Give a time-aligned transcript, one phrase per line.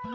[0.00, 0.12] Komið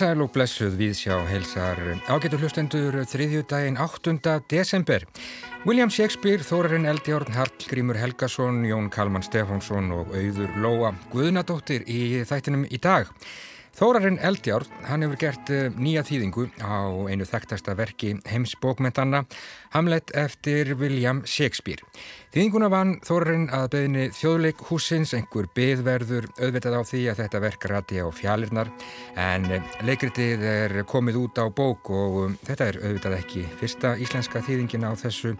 [0.00, 1.76] sæl og blessuð við sjá heilsar
[2.08, 4.40] ágætu hlustendur þriðjúdægin 8.
[4.48, 5.04] desember.
[5.64, 12.66] William Shakespeare, Þórarinn Eldjórn, Hallgrímur Helgason, Jón Kalman Stefánsson og auður Lóa Guðnadóttir í þættinum
[12.68, 13.08] í dag.
[13.74, 19.24] Þórarinn Eldjárn, hann hefur gert eh, nýja þýðingu á einu þekktasta verki heimsbókmentanna,
[19.74, 21.82] Hamlet eftir William Shakespeare.
[22.30, 27.68] Þýðinguna vann Þórarinn að beðinni þjóðleik húsins, einhver beðverður auðvitað á því að þetta verk
[27.74, 28.70] rati á fjalirnar,
[29.18, 33.96] en eh, leikritið er komið út á bók og um, þetta er auðvitað ekki fyrsta
[33.98, 35.34] íslenska þýðingin á þessu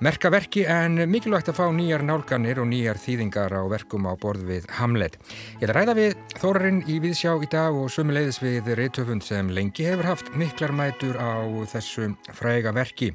[0.00, 4.68] Merkaverki en mikilvægt að fá nýjar nálganir og nýjar þýðingar á verkum á borð við
[4.78, 5.18] Hamlet.
[5.60, 9.50] Ég ætla að ræða við Þórarinn í Viðsjá í dag og sumuleiðis við reytöfund sem
[9.52, 13.10] lengi hefur haft miklar mætur á þessu fræga verki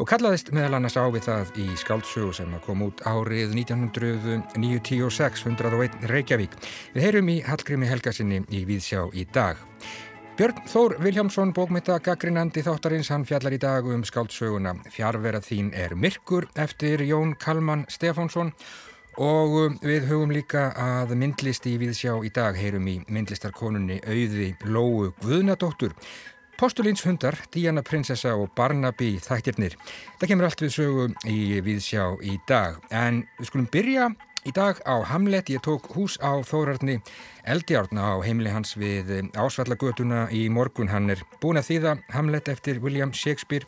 [0.00, 6.08] og kallaðist meðal annars á við það í skáldsögu sem kom út árið 1996, 101
[6.08, 6.56] Reykjavík.
[6.96, 9.60] Við heyrum í Hallgrími Helgasinni í Viðsjá í dag.
[10.32, 15.92] Björn Þór Viljámsson, bókmynda gaggrinandi þáttarins, hann fjallar í dag um skáldsöguna Fjárverað þín er
[15.92, 18.54] myrkur eftir Jón Kalman Stefánsson
[19.20, 24.48] og um, við hugum líka að myndlisti í Víðsjá í dag heyrum í myndlistarkonunni Auði
[24.64, 25.92] Lóu Guðnadóttur.
[26.56, 29.76] Postulíns hundar, Díana prinsessa og Barnaby þættirnir.
[30.16, 34.80] Það kemur allt við sögu í Víðsjá í dag en við skulum byrja Í dag
[34.82, 36.96] á Hamlet ég tók hús á Þórarni
[37.46, 40.90] Eldjárna á heimli hans við ásvallagötuna í morgun.
[40.90, 43.62] Hann er búin að þýða Hamlet eftir William Shakespeare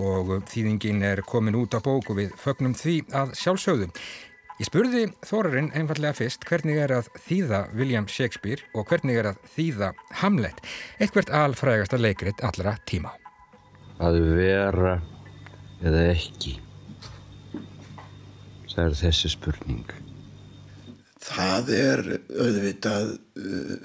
[0.00, 3.90] og þýðingin er komin út á bóku við fögnum því að sjálfsögðu.
[4.62, 9.42] Ég spurði Þórarinn einfallega fyrst hvernig er að þýða William Shakespeare og hvernig er að
[9.58, 9.90] þýða
[10.22, 10.62] Hamlet,
[11.04, 13.12] eitthvert alfrægasta leikrit allra tíma.
[14.00, 14.96] Að vera
[15.84, 16.56] eða ekki,
[18.72, 20.03] það er þessi spurning.
[21.24, 22.02] Það er
[22.36, 23.76] auðvitað uh,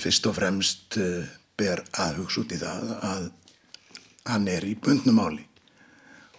[0.00, 1.26] fyrst og fremst uh,
[1.60, 3.26] ber að hugsa út í það að
[4.30, 5.44] hann er í bundnum áli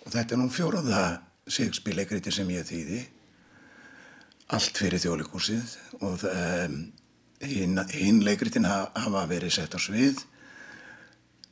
[0.02, 1.04] og þetta er nú fjóraða
[1.52, 3.02] segspíleikritir sem ég þýði.
[4.52, 6.78] Allt fyrir þjóðleikúsið og um,
[7.42, 10.20] hinn leikritin hafa verið sett á svið.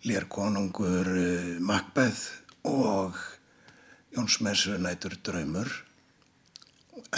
[0.08, 3.18] Lérkonungur uh, Macbeth og
[4.16, 5.70] Jónsmessur nætur draumur.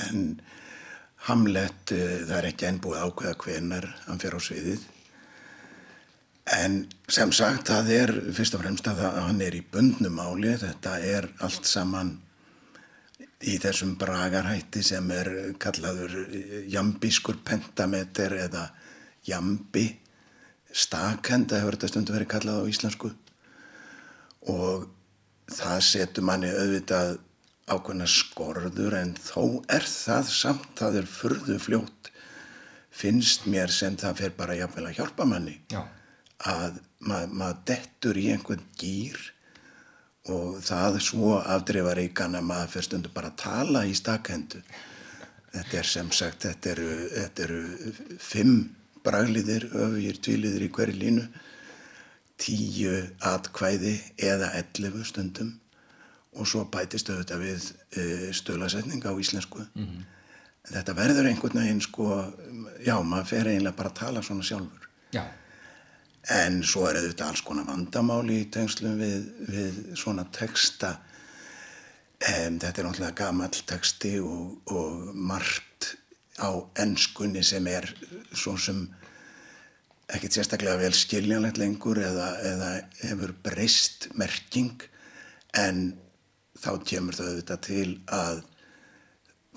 [0.03, 0.42] En
[1.28, 4.88] Hamlet, eh, það er ekki enn búið ákveða hvenar hann fer á sviðið.
[6.58, 10.56] En sem sagt, það er fyrst og fremst að hann er í bundnum áli.
[10.58, 12.16] Þetta er allt saman
[13.42, 15.30] í þessum bragarhætti sem er
[15.62, 18.70] kallaður eh, jambískur pentameter eða
[19.28, 19.88] jambi.
[20.72, 23.12] Stakenda hefur þetta stundu verið kallað á íslensku.
[24.50, 24.88] Og
[25.52, 27.20] það setur manni auðvitað
[27.72, 32.02] ákveðna skorður en þó er það samt, það er furðu fljótt
[32.92, 35.58] finnst mér sem það fer bara jafnvel að hjálpa manni.
[35.72, 35.84] Já.
[36.42, 39.18] að maður mað dettur í einhvern gýr
[40.34, 44.62] og það svo afdreifa ríkan að maður fer stundu bara að tala í stakhendu.
[45.53, 47.62] Þetta er sem sagt þetta eru, þetta eru
[48.18, 48.56] fimm
[49.06, 51.28] bragliðir, öfugir, tvíliðir í hverju línu
[52.42, 55.53] tíu atkvæði eða ellefu stundum
[56.40, 58.03] og svo bætist auðvitað við e,
[58.36, 60.03] stölasetning á íslensku mm -hmm.
[60.74, 62.34] þetta verður einhvern veginn sko,
[62.86, 65.24] já, maður fer eiginlega bara að tala svona sjálfur já.
[66.30, 71.00] en svo er auðvitað alls konar vandamáli í tengslum við, við svona texta
[72.20, 75.97] en þetta er náttúrulega gammal texti og, og margt
[76.40, 76.50] á
[76.80, 77.88] ennskunni sem er
[78.34, 78.88] svo sem
[80.12, 82.70] ekkert sérstaklega vel skiljanlegt lengur eða, eða
[83.02, 84.84] hefur breyst merking
[85.58, 85.94] en
[86.61, 88.41] þá kemur það auðvitað til að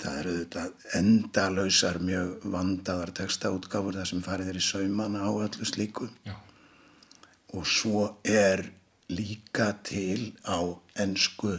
[0.02, 5.68] það eru auðvitað endalausar mjög vandaðar textaútgáfur þar sem farið er í saumana á öllu
[5.68, 6.34] slíku Já.
[7.54, 8.64] og svo er
[9.12, 10.58] líka til á
[10.98, 11.58] ennsku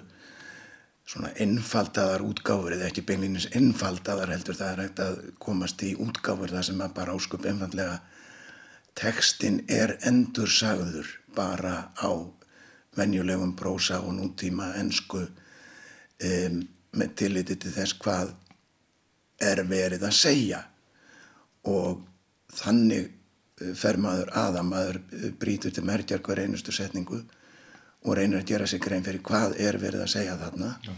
[1.06, 6.52] svona einfaldaðar útgáfur eða ekki beinleginis einfaldaðar heldur það er hægt að komast í útgáfur
[6.52, 8.00] þar sem að bara áskup einfallega
[8.98, 12.12] tekstin er endur sagður bara á
[12.96, 16.60] venjulegum prósa og nútíma ennsku um,
[16.96, 18.34] með tilliti til þess hvað
[19.44, 20.62] er verið að segja
[21.68, 22.04] og
[22.56, 27.20] þannig eh, fer maður aða maður eh, brítur til merkjar hver einustu setningu
[28.06, 30.96] og reynir að gera sig grein fyrir hvað er verið að segja þarna ja.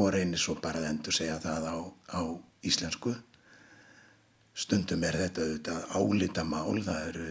[0.00, 1.76] og reynir svo bara að endur segja það á,
[2.18, 2.22] á
[2.66, 3.14] íslensku
[4.54, 7.28] stundum er þetta auðvitað álítamál, það eru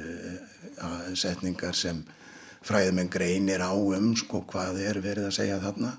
[0.84, 2.01] uh, setningar sem
[2.63, 5.94] fræðumenn greinir á um sko hvað er verið að segja þarna.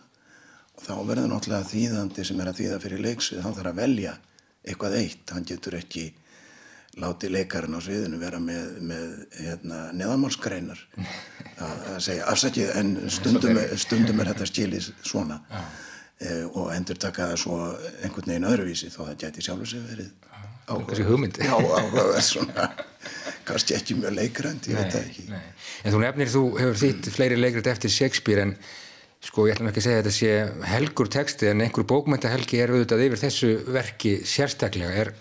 [0.75, 4.15] Og þá verður náttúrulega þýðandi sem er að þýða fyrir leiksvið, hann þarf að velja
[4.65, 6.05] eitthvað eitt, hann getur ekki
[7.03, 9.09] láti leikarinn á sviðinu vera með, með
[9.39, 10.83] hérna, neðamálskreinar
[11.59, 15.41] að, segja afsækið en stundum, stundum er þetta skilis svona.
[16.23, 17.57] E, og endur taka það svo
[18.07, 20.13] einhvern veginn öðruvísi þó það geti sjálfur sig verið
[20.71, 22.69] áhugaverð já, áhugaverð svona
[23.49, 25.43] kannski ekki mjög leikrænt, ég nei, veit það ekki nei.
[25.85, 28.55] En þú nefnir, þú hefur þýtt fleiri leikrænt eftir Shakespeare en
[29.25, 32.75] sko ég ætlum ekki að segja að þetta sé helgur texti en einhver bókmæntahelgi er
[32.75, 35.15] auðvitað yfir þessu verki sérstaklega er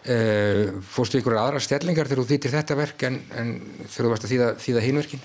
[0.00, 3.50] Uh, fórstu ykkur aðra stellingar þegar þú þýttir þetta verk en, en
[3.82, 5.24] þegar þú varst að þýða, þýða hinverkin?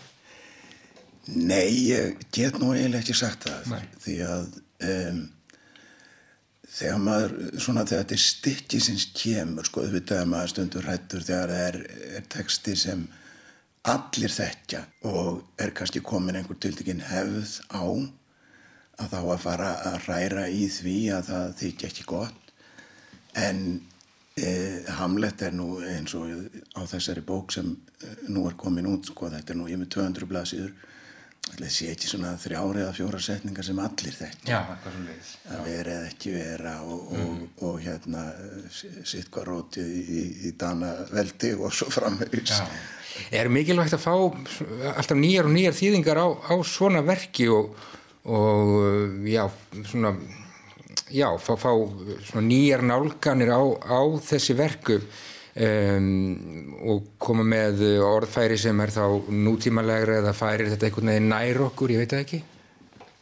[1.32, 3.86] Nei, ég get nú eiginlega ekki sagt það Nei.
[4.04, 4.58] því að
[4.90, 5.22] um,
[6.76, 11.26] þegar maður svona þegar þetta er stykki sem kemur sko auðvitað að maður stundur hættur
[11.28, 11.80] þegar það er,
[12.20, 13.08] er texti sem
[13.96, 17.86] allir þekkja og er kannski komin einhver tildekinn hefð á
[18.96, 22.54] að þá að fara að ræra í því að það þykja ekki gott.
[23.36, 23.60] En
[24.36, 26.28] Eh, Hamlet er nú eins og
[26.76, 27.70] á þessari bók sem
[28.04, 30.74] eh, nú er komin út sko, þetta er nú með 200 blaðsýður
[31.62, 34.60] það sé ekki svona þrjári eða fjóra setningar sem allir þetta
[35.56, 37.26] að vera eða ekki vera og, mm.
[37.26, 38.26] og, og hérna
[38.76, 42.62] sitt hvað rótið í, í, í dana veldi og svo framhauðs
[43.32, 47.78] Er mikilvægt að fá alltaf nýjar og nýjar þýðingar á, á svona verki og,
[48.28, 49.46] og já,
[49.88, 50.12] svona
[51.08, 51.72] já, fá, fá
[52.44, 55.00] nýjar nálganir á, á þessi verku
[55.56, 61.64] um, og koma með orðfæri sem er þá nútímalegri eða færir þetta einhvern veginn nær
[61.70, 62.42] okkur, ég veit það ekki?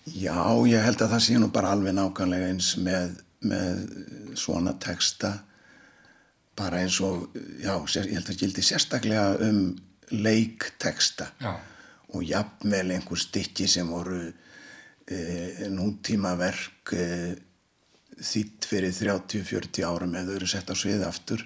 [0.03, 3.13] Já, ég held að það sé nú bara alveg nákvæmlega eins með,
[3.47, 3.83] með
[4.39, 5.37] svona texta.
[6.59, 7.29] Bara eins og,
[7.63, 9.63] já, ég held að gildi sérstaklega um
[10.13, 11.31] leikteksta
[12.13, 15.17] og jafnvel einhver stykki sem voru e,
[15.73, 17.07] nútímaverk e,
[18.19, 21.41] þýtt fyrir 30-40 árum ef þau eru sett á svið aftur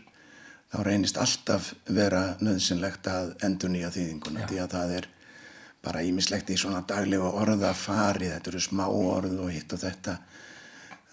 [0.73, 4.47] þá reynist alltaf vera nöðsynlegt að endur nýja þýðinguna Já.
[4.49, 5.07] því að það er
[5.87, 10.17] bara ímislegt í svona daglega orðafari þetta eru smá orð og hitt og þetta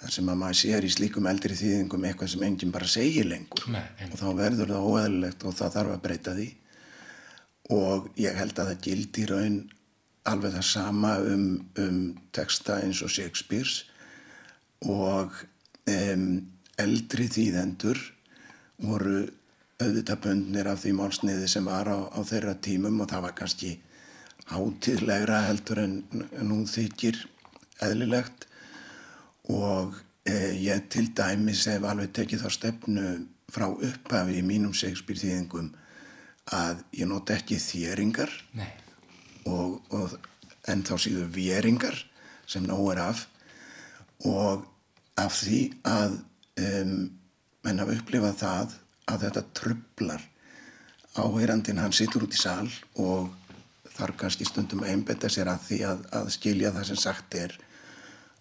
[0.04, 3.64] þar sem að maður sér í slíkum eldri þýðingum eitthvað sem enginn bara segir lengur.
[3.72, 6.48] Nei, og þá verður það óæðilegt og það þarf að breyta því.
[7.74, 9.56] Og ég held að það gildi raun
[10.28, 11.46] alveg það sama um,
[11.80, 12.02] um
[12.36, 13.78] texta eins og Shakespeare's.
[14.84, 15.32] Og
[15.88, 16.26] um,
[16.84, 18.02] eldri þýðendur
[18.84, 19.22] voru
[19.82, 23.70] auðvitað bundnir af því málsniði sem var á, á þeirra tímum og það var kannski
[24.50, 25.94] hátíðlegra heldur en
[26.44, 27.18] nú þykir
[27.84, 28.46] eðlilegt.
[29.50, 29.96] Og
[30.28, 33.08] eh, ég til dæmis hef alveg tekið þá stefnu
[33.52, 35.72] frá upphafi í mínum segspýrþýðingum
[36.54, 38.32] að ég nót ekki þjeringar
[39.48, 40.16] og, og
[40.68, 41.98] en þá síðu vjeringar
[42.48, 43.26] sem nóg er af.
[44.24, 44.64] Og
[45.20, 46.18] af því að
[46.60, 46.96] um,
[47.64, 48.74] menn hafa upplifað það
[49.10, 50.22] að þetta trublar
[51.14, 52.68] áheyrandin hann sittur út í sal
[53.00, 53.30] og
[53.94, 57.54] þarf kannski stundum að einbetta sér að því að, að skilja það sem sagt er.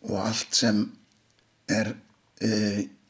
[0.10, 0.80] Og allt sem
[1.70, 1.94] er
[2.42, 2.54] e,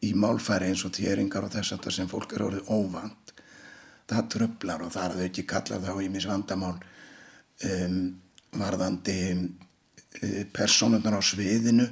[0.03, 3.33] í málfæri eins og týringar og þess að það sem fólk er orðið óvand
[4.09, 7.99] það trublar og það er þau ekki kallað þá í misvandamál um,
[8.59, 11.87] varðandi e, personunar á sviðinu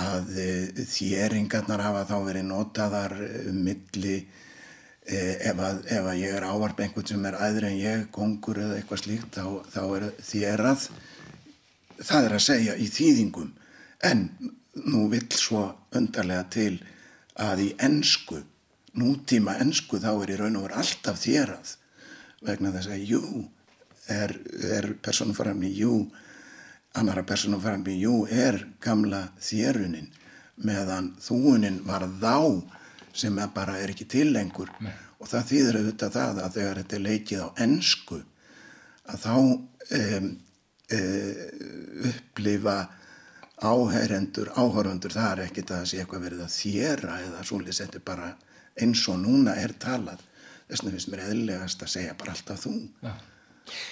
[0.00, 6.36] að eh, þjeringarnar hafa þá verið notaðar eh, milli eh, ef að, ef að ég
[6.38, 9.44] er ávarp einhvern sem er aðri en ég, kongur eða eitthvað slíkt þá,
[9.74, 10.86] þá er þjerað
[12.02, 13.52] það er að segja í þýðingum.
[14.08, 14.24] En
[14.88, 16.72] nú vill svo öndarlega til
[17.42, 18.40] að í ennsku
[18.98, 21.76] nútíma ennsku þá er í raun og veru alltaf þjerað
[22.44, 23.22] vegna þess að jú
[24.12, 24.34] er,
[24.76, 25.94] er personufarafni jú
[26.98, 30.10] annara persónum fram í jú er gamla þérunin
[30.62, 32.62] meðan þúunin var þá
[33.12, 34.92] sem bara er ekki til lengur Nei.
[35.20, 38.18] og það þýðir auðvitað það að þegar þetta er leikið á ennsku
[39.12, 40.28] að þá um,
[40.96, 41.38] um,
[42.12, 42.76] upplifa
[43.62, 48.04] áherendur, áhöröndur það er ekkit að það sé eitthvað verið að þjera eða svolítið er
[48.06, 48.30] bara
[48.82, 50.22] eins og núna er talað
[50.68, 53.12] þess vegna finnst mér eðlegast að segja bara alltaf þú ja.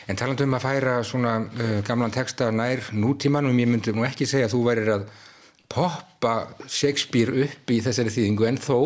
[0.08, 4.28] En talandu um að færa svona uh, gamlan texta nær nútímanum, ég myndi nú ekki
[4.28, 5.08] segja að þú værir að
[5.70, 6.34] poppa
[6.66, 8.78] Shakespeare upp í þessari þýðingu en þó,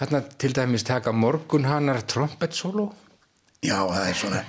[0.00, 2.90] þarna til dæmis taka morgun hannar trompetsólo?
[3.64, 4.40] Já, það er svona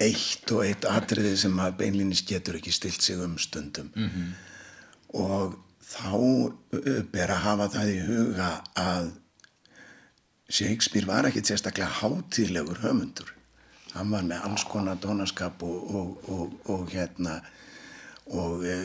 [0.00, 4.30] eitt og eitt atriði sem að beinlinis getur ekki stilt sig um stundum mm -hmm.
[5.20, 9.10] og þá uh, ber að hafa það í huga að
[10.52, 13.30] Shakespeare var ekkit sérstaklega hátíðlegur höfundur.
[13.92, 17.40] Hann var með alls konar dónaskap og, og, og, og hérna
[18.32, 18.76] og e,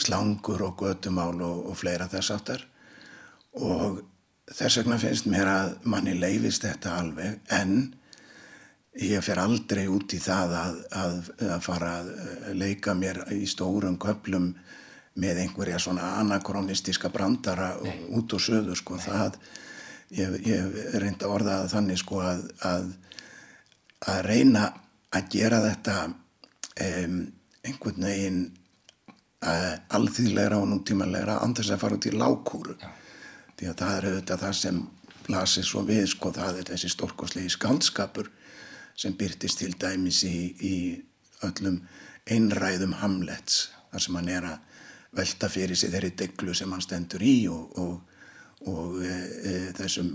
[0.00, 2.66] slangur og götumál og fleira þess aftar
[3.54, 4.02] og
[4.50, 7.94] þess vegna finnst mér að manni leifist þetta alveg en
[8.98, 12.10] ég fer aldrei út í það að, að, að fara að
[12.58, 14.52] leika mér í stórum köplum
[15.20, 17.74] með einhverja svona anakronistíska brandara
[18.14, 18.98] út og söður sko.
[19.02, 19.38] Það
[20.16, 22.90] ég, ég reynda að orða það þannig sko að, að
[24.08, 24.64] að reyna
[25.12, 27.20] að gera þetta um,
[27.66, 28.40] einhvern veginn
[29.44, 32.90] uh, alþýðlegra og nútímanlegra andast að fara út í lágkúru Já.
[33.58, 34.80] því að það er auðvitað það sem
[35.30, 38.30] lasir svo við sko það er þessi stórkoslegi skaldskapur
[39.00, 40.76] sem byrtist til dæmis í, í
[41.46, 41.80] öllum
[42.30, 44.58] einræðum Hamlets þar sem hann er að
[45.18, 47.94] velta fyrir sig þeirri deglu sem hann stendur í og, og,
[48.70, 50.12] og e, e, þessum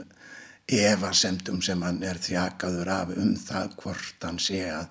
[0.65, 4.87] evasemdum sem hann er þjakaður af um það hvort hann sé að,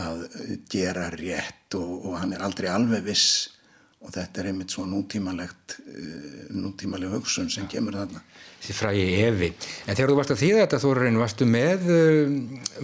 [0.00, 0.24] að
[0.72, 3.28] gera rétt og, og hann er aldrei alveg viss.
[3.98, 6.02] Og þetta er einmitt svo nútímalegt e,
[6.54, 8.22] nútímaleg hugsun sem kemur þarna.
[8.58, 12.36] Þessi frægi Evi En þegar þú varst að þýða þetta Þórarinn varstu með uh,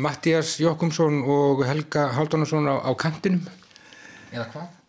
[0.02, 3.46] Mattias Jokkumsson og Helga Haldunarsson á, á kantinum?
[4.34, 4.80] Eða hvað?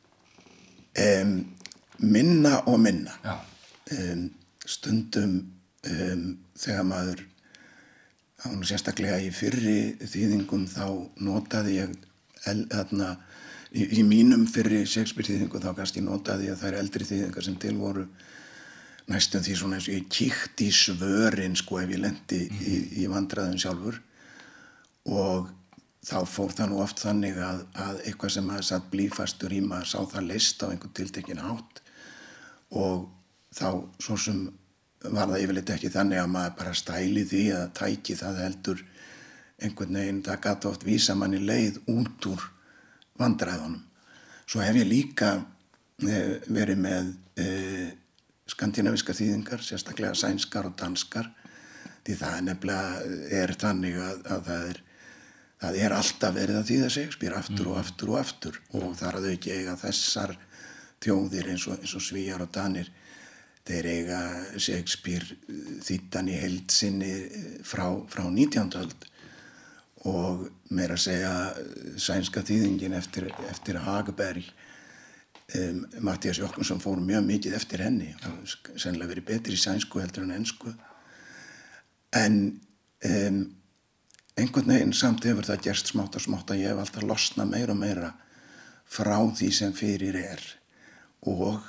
[1.05, 1.35] Um,
[2.01, 3.37] minna og minna.
[3.93, 4.27] Um,
[4.65, 5.37] stundum
[5.91, 6.27] um,
[6.57, 7.23] þegar maður
[8.45, 10.85] án sérstaklega í fyrri þýðingum þá
[11.23, 11.95] notaði ég
[12.49, 13.15] el, þarna,
[13.71, 17.75] í, í mínum fyrri Shakespeare þýðingum þá kannski notaði ég þær eldri þýðingar sem til
[17.79, 18.07] voru.
[19.05, 22.69] Næstum því svona eins og ég í svörin sko ef ég lendi mm -hmm.
[22.73, 24.01] í, í vandraðin sjálfur.
[25.05, 25.49] Og
[26.05, 29.91] þá fór það nú oft þannig að, að eitthvað sem hafi satt blífastur í maður
[29.91, 31.81] sá það list á einhvern tiltekin átt
[32.75, 33.09] og
[33.55, 33.69] þá
[34.01, 34.49] svo sem
[35.13, 38.85] var það yfirleitt ekki þannig að maður bara stæli því að tæki það heldur
[39.65, 42.47] einhvern veginn, það gæti oft vísa manni leið út úr
[43.19, 43.83] vandræðunum.
[44.45, 45.29] Svo hef ég líka
[46.05, 47.93] eh, verið með eh,
[48.51, 51.31] skandinaviska þýðingar, sérstaklega sænskar og danskar,
[52.05, 54.81] því það er nefnilega er þannig að, að það, er,
[55.63, 57.81] það er alltaf verið að þýða Shakespeare aftur og mm.
[57.81, 60.35] aftur og aftur og þar að þau ekki eiga þessar
[61.05, 62.91] þjóðir eins og, eins og svíjar og danir
[63.65, 64.19] þeir eiga
[64.61, 68.71] Shakespeare eh, þýttan í heldsinni eh, frá, frá 19.
[68.81, 69.07] öld.
[70.05, 70.45] Og
[70.75, 74.45] meira að segja eh, sænska þýðingin eftir, eftir Hageberg
[75.57, 78.11] um, Mattias Jokkonsson fór mjög mikið eftir henni.
[78.29, 78.45] Og
[78.77, 80.73] sennilega verið betri í sænsku heldur en ennsku
[82.15, 82.37] en
[83.03, 83.39] um,
[84.39, 87.73] einhvern veginn samt hefur það gerst smátt og smátt að ég hef alltaf losnað meira
[87.75, 88.11] og meira
[88.85, 90.43] frá því sem fyrir er.
[91.25, 91.63] Og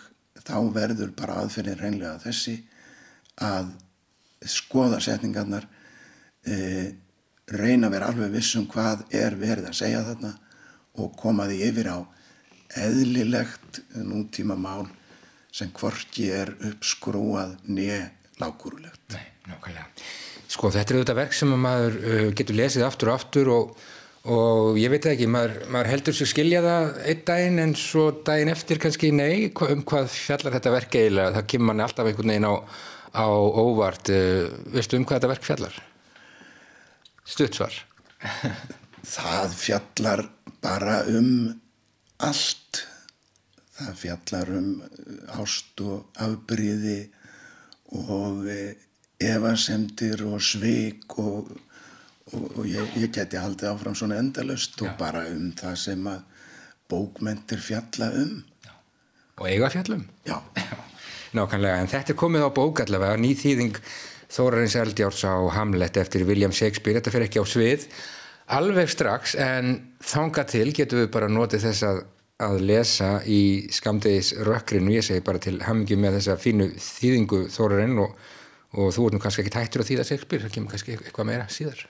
[0.46, 2.56] þá verður bara aðferðin reynlega þessi
[3.42, 3.72] að
[4.46, 5.66] skoða setningarnar
[6.46, 6.56] e,
[7.50, 10.32] reyna að vera alveg vissum hvað er verið að segja þarna
[11.02, 11.98] og koma því yfir á
[12.86, 14.86] eðlilegt nútíma mál
[15.54, 18.08] sem hvorki er uppskrúað neð
[18.40, 19.14] lágúrulegt.
[19.14, 19.86] Nei, nákvæmlega.
[20.52, 23.86] Sko þetta er þetta verk sem maður uh, getur lesið aftur og aftur og
[24.32, 28.52] og ég veit ekki, maður, maður heldur sér skilja það einn daginn en svo daginn
[28.52, 32.48] eftir kannski nei, um hvað fjallar þetta verk eiginlega, það kemur manni alltaf einhvern veginn
[32.50, 32.54] á,
[33.14, 34.10] á óvart.
[34.10, 35.78] Uh, veistu um hvað þetta verk fjallar?
[37.26, 37.78] Stuttsvar
[39.06, 40.22] Það fjallar
[40.62, 41.30] bara um
[42.26, 42.82] allt.
[43.76, 44.70] Það fjallar um
[45.36, 46.98] ást og afbríði
[47.94, 48.72] og eh,
[49.22, 51.52] evasemdir og sveik og
[52.36, 56.20] og, ég, ég geti haldið áfram svona endalust og bara um það sem að
[56.90, 58.42] bókmentir fjalla um.
[58.64, 58.74] Já.
[59.40, 60.38] og eiga fjallum Já.
[61.36, 63.80] Nákvæmlega, en þetta er komið á bók allavega, nýþýðing
[64.32, 67.84] Þórarins Eldjárs á Hamlet eftir William Shakespeare, þetta fyrir ekki á svið.
[68.56, 72.00] Alveg strax, en þanga til getum við bara notið þess að
[72.46, 78.00] að lesa í skamdegis rökkrinu, ég segi bara til hamingi með þessa fínu þýðingu Þórarinn
[78.02, 78.16] og,
[78.76, 81.46] og þú ert nú kannski ekki tættur að þýða Shakespeare, það kemur kannski eitthvað meira
[81.52, 81.86] síðar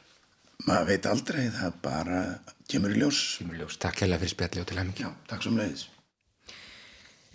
[0.67, 2.23] maður veit aldrei, það bara
[2.71, 3.21] kemur í ljós.
[3.41, 3.77] Kemur í ljós.
[3.83, 5.07] Takk hella fyrir spjalli og til hefningi.
[5.07, 5.87] Já, takk sem leiðis.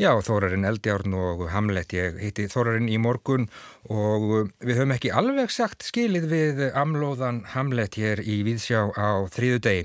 [0.01, 3.43] Já, Þórarinn Eldjárn og Hamlet, ég heiti Þórarinn í morgun
[3.91, 9.59] og við höfum ekki alveg sagt skilið við amlóðan Hamlet hér í Víðsjá á þrýðu
[9.67, 9.83] degi.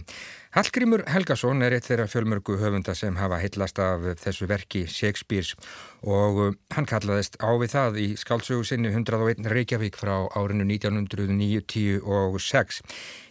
[0.57, 5.53] Hallgrímur Helgason er eitt þeirra fjölmörgu höfunda sem hafa heitlast af þessu verki Shakespeare's
[6.01, 12.81] og uh, hann kallaðist á við það í skálsögu sinni 101 Reykjavík frá árinu 1996.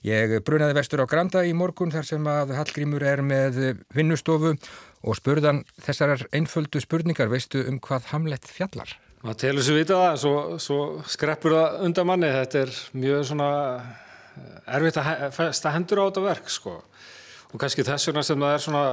[0.05, 4.53] Ég brunaði vestur á Granda í morgun þar sem að Hallgrímur er með vinnustofu
[5.01, 8.93] og spurðan þessar einföldu spurningar, veistu um hvað Hamlet fjallar?
[9.25, 13.49] maður telur sér vita það, svo, svo skreppur það undan manni, þetta er mjög svona
[13.81, 16.85] eh, erfitt að festa hendur á þetta verk sko
[17.51, 18.85] og kannski þess vegna sem það er svona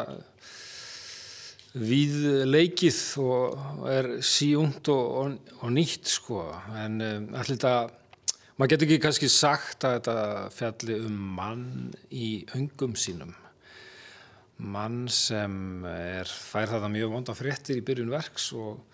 [1.73, 2.17] við
[2.51, 6.45] leikið og er síungt og, og, og nýtt sko.
[6.77, 7.77] En um, allir þetta
[8.59, 10.17] maður getur ekki kannski sagt að þetta
[10.53, 11.67] fjalli um mann
[12.13, 13.33] í öngum sínum.
[14.63, 18.85] Mann sem er, fær þetta mjög vonda fréttir í byrjun verks og,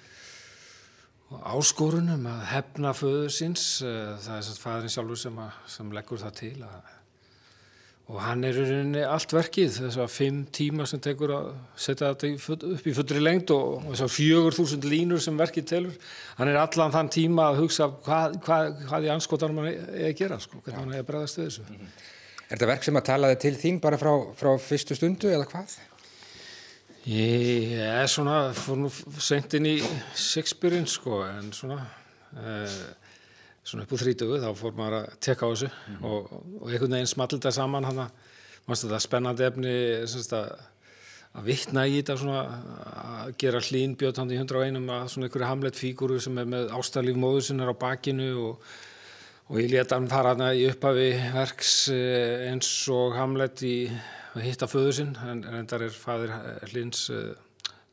[1.34, 3.66] og áskorunum að hefna föður síns.
[3.82, 6.94] Eh, það er sem fæðurinn sjálfur sem, að, sem leggur það til að
[8.08, 12.52] Og hann er rauninni allt verkið, þess að fimm tíma sem tekur að setja þetta
[12.70, 15.98] upp í fullri lengt og, og þess að fjögur þúsund línur sem verkið telur.
[16.38, 20.14] Hann er allan þann tíma að hugsa hvað, hvað, hvað í anskotanum hann er að
[20.22, 21.66] gera, sko, hvernig hann er að bregðast við þessu.
[22.48, 25.74] Er þetta verk sem að talaði til þín bara frá, frá fyrstu stundu eða hvað?
[27.12, 29.76] Ég er svona, fór nú seint inn í
[30.16, 31.82] Shakespearein, sko, en svona...
[32.32, 32.80] Uh,
[33.68, 35.68] svona upp úr þrítugu, þá fór maður að tekka á þessu
[36.00, 38.26] og, og einhvern veginn small þetta saman hann að,
[38.68, 39.74] mannstu þetta spennandi efni
[40.38, 40.52] að,
[41.36, 42.42] að vitna í þetta svona
[43.22, 46.72] að gera hlín bjöt hann í 101 að svona einhverju hamlet fíguru sem er með
[46.78, 48.70] ástæðlíf móður sinnar á bakinu og,
[49.48, 53.76] og ég leta hann fara hann í upphafi verks eh, eins og hamlet í
[54.34, 56.32] að hitta föður sinn, en reyndar er fadir
[56.70, 57.08] hlins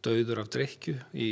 [0.06, 1.30] döður af drikju í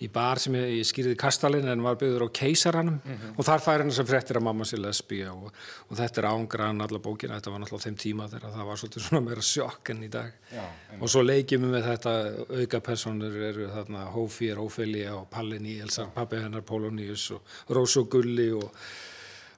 [0.00, 2.96] í bar sem ég, ég skýrði kastalinn en var byggður á keisaranum.
[3.34, 5.50] Og þar fær hennar sem frettir að mamma sér lesbía og,
[5.88, 8.80] og þetta er ángrann allar bókina, þetta var náttúrulega á þeim tíma þegar það var
[8.80, 10.32] svolítið svona meira sjokk enn í dag.
[10.54, 10.64] Já,
[10.98, 12.14] og svo leikjum við með þetta
[12.62, 18.08] auka personur eru þarna Hófír, Ófelia og Palli Níelsar, pappi hennar Polonius og Rós og
[18.16, 18.66] Gulli og,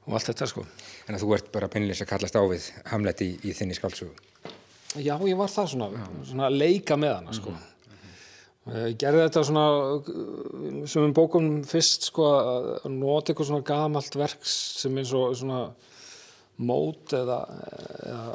[0.09, 0.67] og allt þetta sko.
[1.07, 4.15] En þú ert bara pinnilis að kallast á við Hamlet í, í þinni skálsugu.
[5.01, 7.55] Já, ég var það svona, svona leika með hana sko.
[8.63, 9.65] Ég gerði þetta svona
[9.99, 15.63] uh, sem um bókum fyrst sko að nota eitthvað svona gamalt verk sem og svona
[16.63, 17.39] mót eða,
[18.07, 18.35] eða,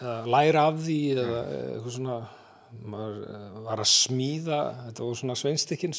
[0.00, 2.16] eða læra af því eða eitthvað svona
[2.80, 5.94] maður eh, var að smíða þetta var svona sveinstikkin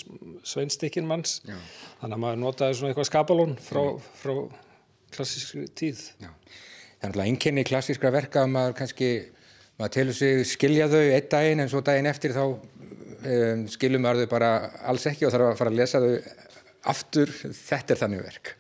[0.48, 1.56] sveinstikkin manns Já.
[2.02, 3.82] þannig að maður notaði svona eitthvað skapalón frá,
[4.20, 4.34] frá
[5.14, 6.32] klassískri tíð Já.
[6.32, 9.10] Það er náttúrulega einkenni klassískra verka að maður kannski,
[9.80, 12.44] maður telur sig skilja þau einn daginn en svo daginn eftir þá
[13.24, 14.52] um, skilum maður þau bara
[14.92, 16.14] alls ekki og þarf að fara að lesa þau
[16.94, 17.34] aftur.
[17.60, 18.54] Þetta er þannig verk.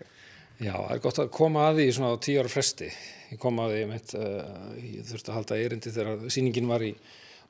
[0.63, 2.89] Já, það er gott að koma að því svona á tíu ára fresti.
[3.33, 6.85] Ég kom að því, ég, meitt, uh, ég þurfti að halda erindi þegar sýningin var
[6.85, 6.93] í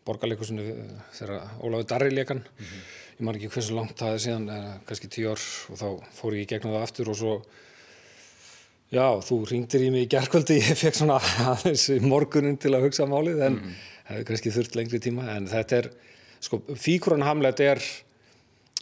[0.08, 0.70] borgarleikusinu
[1.16, 2.44] þegar Ólafur Darri leikan.
[2.60, 6.40] Ég man ekki hversu langt það er síðan, uh, kannski tíu ár og þá fór
[6.40, 7.38] ég í gegnum það aftur og svo
[8.94, 11.18] Já, þú ringdir í mig í gerkvöldi, ég fekk svona
[11.50, 13.56] aðeins í morgunin til að hugsa málið en
[14.10, 15.88] hefði kannski þurft lengri tíma en þetta er,
[16.44, 17.82] sko, fíkuran Hamlet er,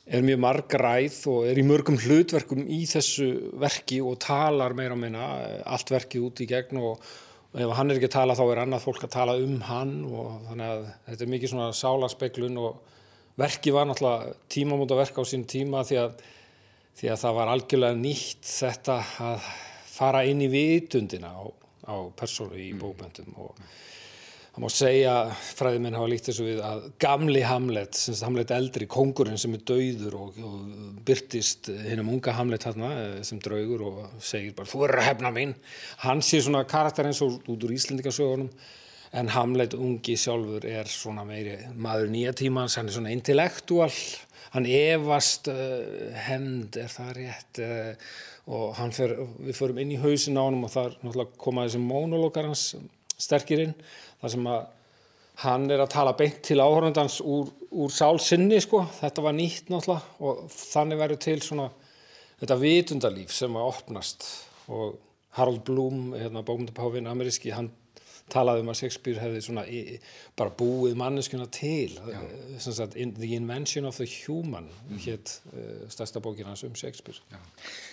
[0.10, 3.28] er mjög margræð og er í mörgum hlutverkum í þessu
[3.62, 5.28] verki og talar meira og meina
[5.70, 7.04] allt verkið út í gegn og,
[7.52, 9.98] og ef hann er ekki að tala þá er annað fólk að tala um hann
[10.10, 12.82] og þannig að þetta er mikið svona sálaspeglun og
[13.42, 16.26] verkið var náttúrulega tímamóta verk á sín tíma því að,
[17.00, 18.98] því að það var algjörlega nýtt þetta
[19.30, 19.48] að
[19.92, 21.44] fara inn í vitundina á,
[21.88, 23.64] á persónu í bókmyndum og
[24.52, 25.14] það má segja,
[25.56, 29.64] fræðiminn hafa líkt þessu við að gamli Hamlet, sem sagt Hamlet eldri, kongurinn sem er
[29.70, 34.84] dauður og, og byrtist hinnum unga Hamlet þarna eh, sem draugur og segir bara þú
[34.90, 35.56] eru að hefna mín,
[36.04, 38.52] hann sé svona karakter eins og út úr Íslendingasögunum
[39.22, 43.92] en Hamlet ungi sjálfur er svona meiri maður nýja tímans, hann er svona intellektual,
[44.52, 48.14] hann efast uh, hemd, er það rétt uh,
[48.52, 51.68] og hann fer, við förum inn í hausin á honum og það er náttúrulega koma
[51.68, 52.72] þessi mónologar hans
[53.22, 53.76] sterkir inn
[54.22, 54.62] þar sem að
[55.42, 60.28] hann er að tala beint til áhörundans úr, úr sálsinni sko, þetta var nýtt náttúrulega
[60.28, 61.70] og þannig verður til svona
[62.42, 64.28] þetta vitundalíf sem að opnast.
[64.72, 64.98] Og
[65.38, 67.72] Harold Bloom, hérna bókmyndapáfinn ameríski, hann
[68.32, 69.82] talaði um að Shakespeare hefði svona í,
[70.40, 71.98] bara búið manneskuna til.
[72.62, 74.70] Sagt, in, The Invention of the Human
[75.04, 77.20] hétt uh, stærsta bókin hans um Shakespeare.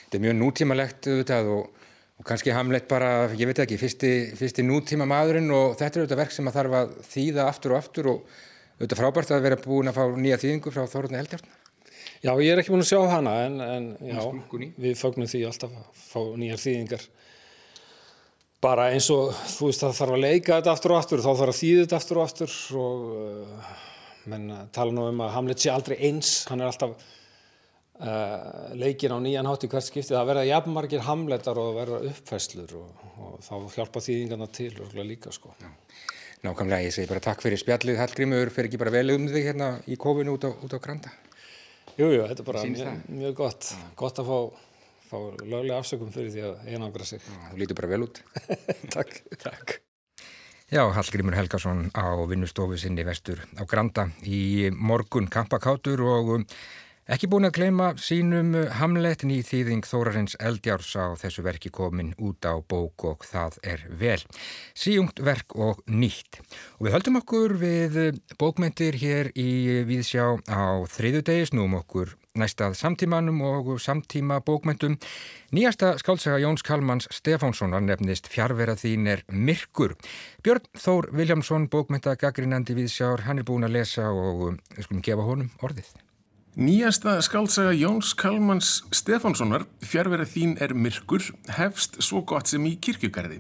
[0.07, 1.78] Þetta er mjög nútímalegt auðvitað og,
[2.19, 6.23] og kannski Hamlet bara, ég veit ekki, fyrsti, fyrsti nútíma maðurinn og þetta er auðvitað
[6.25, 8.37] verk sem að þarf að þýða aftur og aftur og
[8.79, 11.55] auðvitað frábært að vera búin að fá nýja þýðingu frá Þórunni Eldjárn.
[12.19, 14.19] Já, ég er ekki búin að sjá hana en, en já,
[14.83, 17.07] við fögnum því alltaf að fá nýjar þýðingar
[18.63, 21.53] bara eins og þú veist það þarf að leika þetta aftur og aftur þá þarf
[21.53, 23.77] að þýða þetta aftur og aftur og uh,
[24.33, 26.97] menn uh, tala nú um að Hamlet sé aldrei eins hann er alltaf
[28.01, 32.77] uh, leikin á nýjan hátt í hvert skipti það verða jafnmargir Hamletar og verða uppfæslur
[32.81, 35.55] og, og þá hjálpa þýðingarna til og líka sko
[36.39, 39.73] Nákvæmlega, ég segi bara takk fyrir spjallið Hallgrímur, fer ekki bara vel um þig hérna
[39.91, 41.11] í kofinu út á, út á Granda.
[41.99, 43.71] Jú, jú, þetta er bara mjög, mjög gott.
[43.99, 44.39] Gott að fá,
[45.09, 47.25] fá löglega afsökum fyrir því að einangra sig.
[47.27, 48.23] Þú lítur bara vel út.
[48.95, 49.19] Takk.
[49.35, 49.75] Takk.
[50.71, 56.47] Já, Hallgrímur Helgason á vinnustofu sinni vestur á Granda í morgun kampakátur og um,
[57.09, 62.45] Ekki búin að gleyma sínum hamletin í þýðing Þórarins Eldjárs á þessu verki komin út
[62.45, 64.19] á bók og það er vel.
[64.77, 66.43] Síjungt verk og nýtt.
[66.77, 67.97] Og við höldum okkur við
[68.37, 69.49] bókmentir hér í
[69.89, 74.99] Víðsjá á þriðu degi, snúum okkur næstað samtímanum og samtíma bókmentum.
[75.49, 79.97] Nýjasta skáltsaga Jóns Kalmans Stefánssonar nefnist Fjárvera þín er myrkur.
[80.45, 85.27] Björn Þór Viljámsson, bókmenta gaggrinandi Víðsjár, hann er búin að lesa og við skulum gefa
[85.27, 85.97] honum orðið.
[86.59, 91.23] Nýjasta skáltsaga Jóns Kalmans Stefánssonar, fjárverða þín er myrkur,
[91.55, 93.37] hefst svo gott sem í kirkjugarði.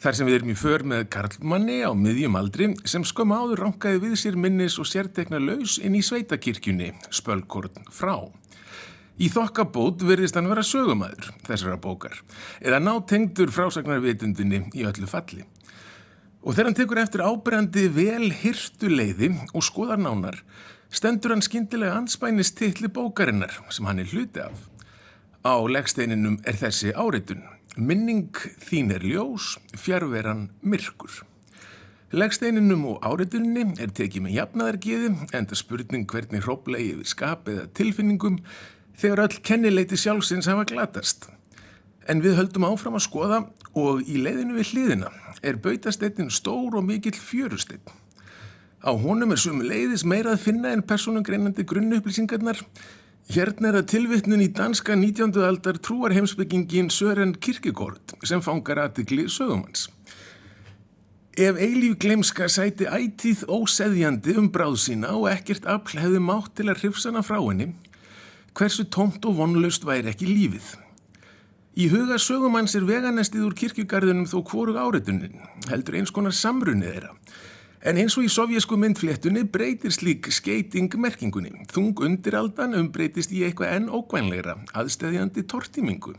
[0.00, 4.00] Þar sem við erum í för með Karlmanni á miðjum aldri sem skömm áður ránkaði
[4.06, 8.24] við sér minnis og sértekna laus inn í sveitakirkjunni, spölkorn frá.
[9.20, 12.16] Í þokkabót verðist hann vera sögumæður þessara bókar,
[12.64, 15.44] eða nátengdur frásagnarvitundinni í öllu falli.
[16.40, 20.40] Og þegar hann tekur eftir ábrendi vel hirtu leiði og skoðar nánar,
[20.96, 24.56] stendur hann skindilega anspænis titli bókarinnar sem hann er hluti af.
[25.44, 27.42] Á legsteininum er þessi áreitun.
[27.76, 28.32] Minning
[28.64, 31.20] þín er ljós, fjárveran myrkur.
[32.16, 38.40] Legsteininum og áreitunni er tekið með jafnaðargiði, enda spurning hvernig hróplegi við skapið eða tilfinningum
[38.96, 41.28] þegar öll kennileiti sjálfsins hafa glatast.
[42.08, 43.42] En við höldum áfram að skoða
[43.76, 45.12] og í leiðinu við hliðina
[45.44, 47.84] er bautasteitin stór og mikill fjörusteinn.
[48.84, 52.60] Á honum er sumi leiðis meira að finna en personungreinandi grunnuupplýsingarnar.
[53.32, 55.32] Hérna er að tilvittnun í danska 19.
[55.42, 59.88] aldar trúar heimsbyggingin Sören Kierkegaard sem fangar aðtikli sögumanns.
[61.36, 66.68] Ef eilíf glemska sæti ætíð óseðjandi um bráð sína og ekkert afl hefði mátt til
[66.70, 67.72] að hrifsana frá henni,
[68.56, 70.70] hversu tómt og vonlust væri ekki lífið.
[71.76, 77.12] Í huga sögumanns er veganestið úr kirkjugarðunum þó hvorug áreitunin, heldur eins konar samrunnið þeirra.
[77.86, 81.52] En eins og í sovjasku myndfléttunni breytir slík skeiting merkingunni.
[81.70, 86.16] Þung undiraldan umbreytist í eitthvað enn ókvænleira, aðstæðjandi tortímingu.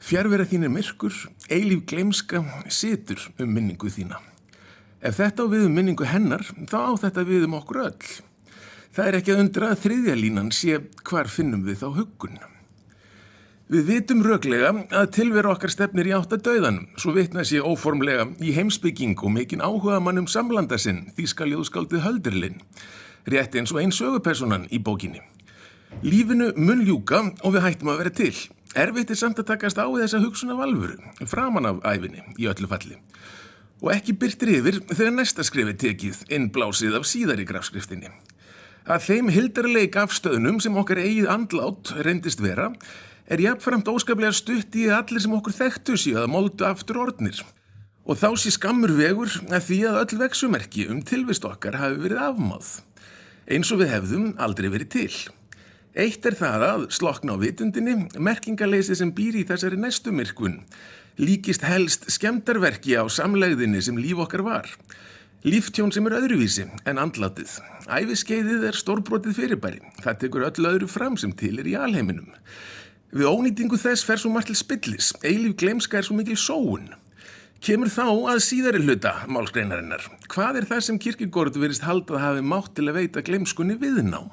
[0.00, 1.12] Fjárvera þín er myrkur,
[1.52, 2.40] eilíf glemska,
[2.72, 4.16] situr um minningu þína.
[5.04, 8.08] Ef þetta á við um minningu hennar, þá á þetta við um okkur öll.
[8.96, 12.51] Það er ekki að undra að þriðja línan sé hvar finnum við þá hugunna.
[13.72, 18.26] Við vitum röglega að tilveru okkar stefnir í átt að dauðanum, svo vitna sé óformlega
[18.44, 22.58] í heimsbygging og mikinn áhuga mannum samlanda sinn, því skal jóðskaldið höldirlinn,
[23.32, 25.22] rétt eins og einn sögupersonan í bókinni.
[26.04, 28.34] Lífinu mun ljúka og við hættum að vera til.
[28.82, 32.68] Erfitt er samt að takast á þessa hugsun af alvöru, framan af æfinni í öllu
[32.68, 32.98] falli.
[33.80, 38.12] Og ekki byrtir yfir þegar næsta skrifi tekið innblásið af síðari grafskriftinni.
[38.84, 42.68] Að þeim hildarleik afstöðnum sem okkar eigið andlát reyndist vera,
[43.26, 47.42] er jafnframt óskaplega stutt í að allir sem okkur þekktu síðan að moldu aftur orðnir.
[48.02, 52.24] Og þá sé skammur vegur að því að öll veksumerki um tilvist okkar hafi verið
[52.24, 52.72] afmáð,
[53.46, 55.14] eins og við hefðum aldrei verið til.
[55.92, 60.62] Eitt er það að slokna á vitundinni, merkingaleysi sem býr í þessari næstu myrkun,
[61.20, 64.70] líkist helst skemdarverki á samlegðinni sem líf okkar var.
[65.42, 67.56] Líftjón sem er öðruvísi en andlatið.
[67.90, 69.80] Æfiskeiðið er stórbrotið fyrirbæri.
[69.98, 72.30] Það tekur öll öðru fram sem til er í alheiminum.
[73.12, 76.86] Við ónýtingu þess fer svo margt til spillis, eilíf glemska er svo mikil sóun.
[77.60, 80.06] Kemur þá að síðari hluta málskreinarinnar.
[80.32, 84.30] Hvað er það sem kirkegórd verist haldað hafi mátt til að veita glemskunni viðnám?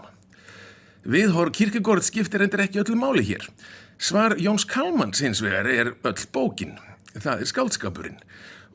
[1.04, 3.44] Viðhor kirkegórd skiptir endur ekki öllu máli hér.
[4.00, 6.78] Svar Jóns Kalmans hins vegar er öll bókin.
[7.20, 8.24] Það er skaldskapurinn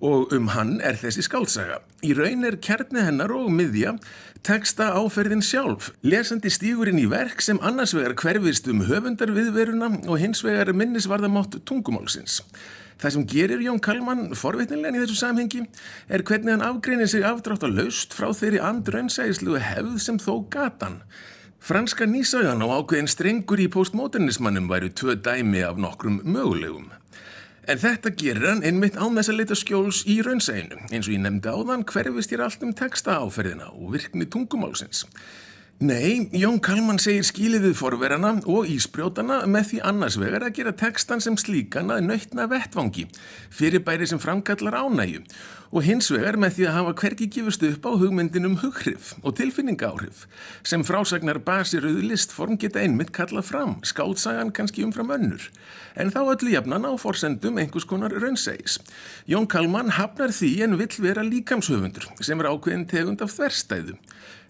[0.05, 1.81] og um hann er þessi skaldsaga.
[2.05, 3.95] Í raun er kjarni hennar og miðja
[4.44, 5.90] teksta áferðin sjálf.
[6.04, 12.42] Lesandi stígurinn í verk sem annars vegar hverfist um höfundarviðveruna og hins vegar minnisvarðamátt tungumálsins.
[13.00, 15.64] Það sem gerir Jón Kalman forvitnilegni í þessu samhengi
[16.09, 21.00] er hvernig hann afgreinir sig afdrátt að laust frá þeirri andrönnsæðislu hefð sem þó gatan.
[21.64, 26.92] Franska nýsagan og ákveðin strengur í postmodernismannum væru tvö dæmi af nokkrum mögulegum.
[27.64, 30.83] En þetta gerir hann einmitt án þess að leita skjóls í raunsæginu.
[30.90, 35.07] Eins og ég nefndi á þann hverfist ég allt um texta áferðina og virkni tungumálsins.
[35.83, 40.73] Nei, Jón Kalman segir skílið við forverana og ísprjótana með því annars vegar að gera
[40.79, 43.09] textan sem slíkan að nöytna vettvangi,
[43.51, 45.25] fyrirbæri sem framkallar ánægu
[45.75, 50.29] og hins vegar með því að hafa hverki gefust upp á hugmyndinum hughrif og tilfinningáhrif
[50.63, 55.51] sem frásagnar basiruðu listform geta einmitt kallað fram, skáltsagan kannski umfram önnur,
[55.99, 58.79] en þá öllu jafnan á forsendum einhvers konar raunsægis.
[59.27, 63.99] Jón Kalman hafnar því en vill vera líkamshöfundur sem er ákveðin tegund af þverstæðu.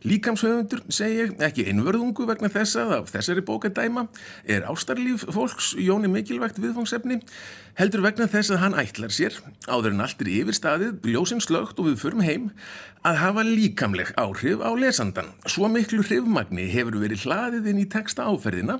[0.04, 4.02] Líkamshöfundur segi ég ekki einvörðungu vegna þess að af þessari bókadæma
[4.44, 7.22] er ástarlíf fólks Jóni mikilvægt viðfangsefni
[7.78, 11.80] heldur vegna þess að hann ætlar sér áður en allt er yfir staðið, ljósinn slögt
[11.80, 12.50] og við förum heim
[13.04, 15.26] að hafa líkamleg áhrif á lesandan.
[15.44, 18.78] Svo miklu hrifmagni hefur verið hlaðið inn í texta áferðina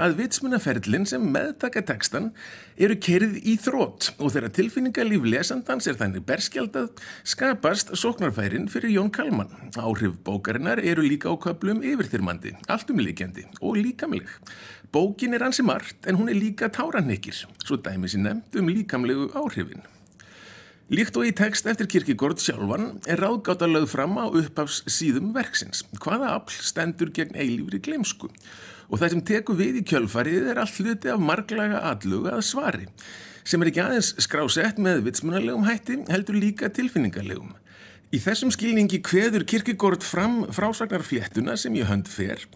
[0.00, 2.30] að vitsmunaferlinn sem meðtaka textan
[2.80, 9.12] eru kerið í þrótt og þegar tilfinningalíf lesandans er þannig berskjaldað skapast sóknarfærin fyrir Jón
[9.12, 9.52] Kalman.
[9.76, 14.30] Áhrif bókarinnar eru líka á köplum yfirþyrmandi, alltumleikjandi og líkamleg.
[14.88, 19.28] Bókin er ansi margt en hún er líka táranekir, svo dæmi sér nefnd um líkamlegu
[19.36, 19.84] áhrifin.
[20.86, 25.80] Líkt og í text eftir kirkigord sjálfan er ráðgáta lögð fram á upphafs síðum verksins.
[25.98, 28.30] Hvaða afl stendur gegn eilífri glemsku?
[28.86, 32.86] Og það sem teku við í kjölfarið er allt hluti af marglaga alluga að svari,
[33.42, 37.56] sem er ekki aðeins skrásett með vitsmunalegum hætti, heldur líka tilfinningarlegum.
[38.14, 42.46] Í þessum skilningi hveður kirkigord fram frásagnarfléttuna sem ég hönd fer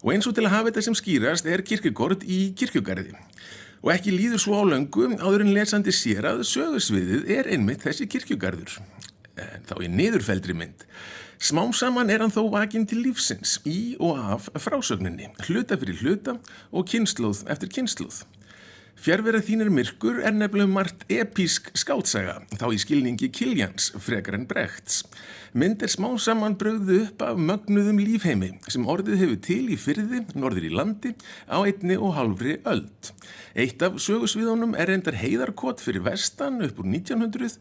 [0.00, 3.14] og eins og til að hafa þetta sem skýrast er kirkigord í kirkjugarði
[3.80, 8.08] og ekki líður svo á löngu áður en lesandi sér að sögusviðið er einmitt þessi
[8.12, 8.76] kirkjugarður.
[9.40, 10.84] En þá í niðurfeldri mynd.
[11.40, 16.36] Smám saman er hann þó vakinn til lífsins í og af frásögninni, hluta fyrir hluta
[16.68, 18.20] og kynsluð eftir kynsluð.
[19.00, 24.98] Fjærverða þínir myrkur er nefnilega margt epísk skáltsaga, þá í skilningi Kiljans, frekar en Brechts.
[25.56, 30.20] Mynd er smá saman brögðu upp af mögnuðum lífheimi sem orðið hefur til í fyrði,
[30.36, 31.14] norður í landi,
[31.48, 33.14] á einni og halvri öld.
[33.56, 37.56] Eitt af sögusviðunum er reyndar heiðarkott fyrir vestan upp úr 1900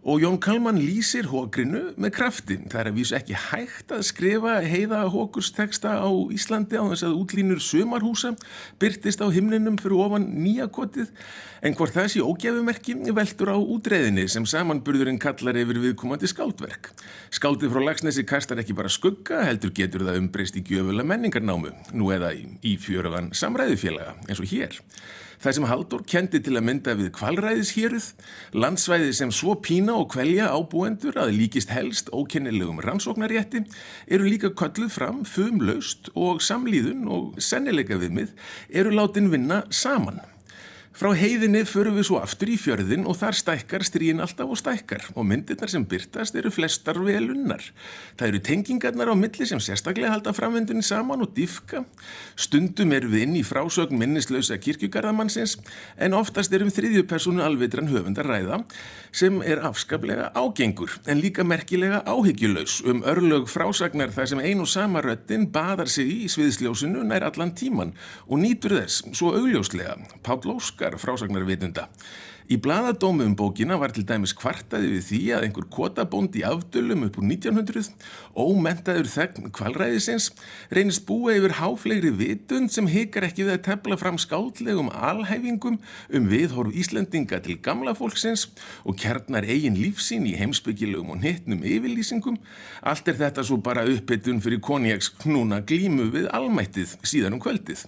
[0.00, 2.56] og Jón Kalman lýsir hókrinu með krafti.
[2.72, 7.18] Það er að vísu ekki hægt að skrifa heiða hókursteksta á Íslandi á þess að
[7.20, 8.32] útlínur sömarhúsa
[8.80, 11.12] byrtist á himninum fyrir ofan nýjakotið
[11.60, 16.94] en hvort sé ógjafumerki veldur á útreðinni sem samanburðurinn kallar yfir viðkomandi skáldverk.
[17.28, 22.08] Skáldið frá Lagsnesi kastar ekki bara skugga heldur getur það umbreyst í gjöfula menningarnámu nú
[22.14, 24.80] eða í, í fjörugan samræðufélaga eins og hér.
[25.40, 28.08] Það sem Haldur kendi til að mynda við kvalræðishýruð,
[28.60, 33.62] landsvæði sem svo pína og kvelja ábúendur að líkist helst ókennilegum rannsóknarétti,
[34.12, 38.36] eru líka kölluð fram fumlaust og samlíðun og sennileika viðmið
[38.68, 40.20] eru látin vinna saman.
[41.00, 45.06] Frá heiðinni förum við svo aftur í fjörðin og þar stækkar stríin alltaf og stækkar
[45.14, 47.62] og myndirnar sem byrtast eru flestar velunnar.
[48.20, 51.86] Það eru tengingarnar á milli sem sérstaklega halda framvendinni saman og diffka.
[52.36, 55.54] Stundum eru við inn í frásögn minnislausa kirkjugarðamannsins
[55.96, 58.60] en oftast erum þriðju personu alvitran höfundar ræða
[59.08, 64.68] sem er afskaplega ágengur en líka merkilega áhyggjulaus um örlög frásagnar þar sem ein og
[64.68, 67.96] sama röttin badar sig í sviðsljósinu nær allan tíman
[68.28, 69.96] og nýtur þess svo augljóslega.
[70.20, 71.88] Páll Óskar okkar frásagnarvitunda.
[72.50, 77.04] Í bladadómu um bókina var til dæmis kvartaði við því að einhver kotabónd í afdölum
[77.06, 77.92] upp úr 1900
[78.34, 80.32] ómentaður þegn kvalræðisins
[80.74, 85.78] reynist búa yfir háflegri vitund sem hikar ekki við að tefla fram skáldlegum alhæfingum
[86.10, 88.48] um viðhorf Íslandinga til gamla fólksins
[88.82, 92.42] og kjarnar eigin lífsín í heimsbyggilegum og hittnum yfirlýsingum.
[92.82, 97.86] Allt er þetta svo bara uppbyttun fyrir konjaks knúna glímu við almættið síðan um kvöldið.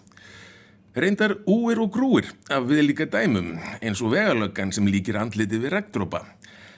[0.92, 5.72] Reyndar úir og grúir af við líka dæmum eins og vegalöggan sem líkir andliti við
[5.72, 6.20] regndrópa.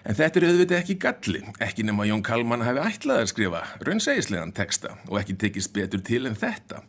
[0.06, 4.54] En þetta er auðvitað ekki galli, ekki nema Jón Kalman hafi ætlað að skrifa raunsegislegan
[4.54, 6.84] texta og ekki tekist betur til en þetta.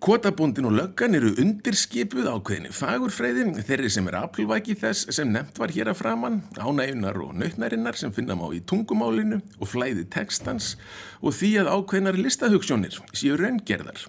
[0.00, 5.72] Kotabúndin og löggan eru undirskipuð ákveðinni fagurfræði þeirri sem er aflvæki þess sem nefnt var
[5.76, 10.74] hér að framann, ánægunar og nautnarinnar sem finna má í tungumálinu og flæði textans
[11.20, 14.04] og því að ákveðinar listahugssjónir séu raungerðar.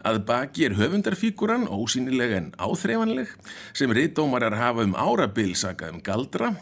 [0.00, 3.34] Að baki er höfundarfíkuran ósýnilega en áþreifanleg
[3.76, 6.54] sem riðdómarar hafa um árabil sakað um galdra.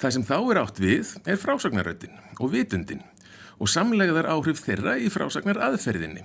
[0.00, 3.04] Það sem þá er átt við er frásagnaröttin og vitundin
[3.60, 6.24] og samlegðar áhrif þeirra í frásagnar aðferðinni.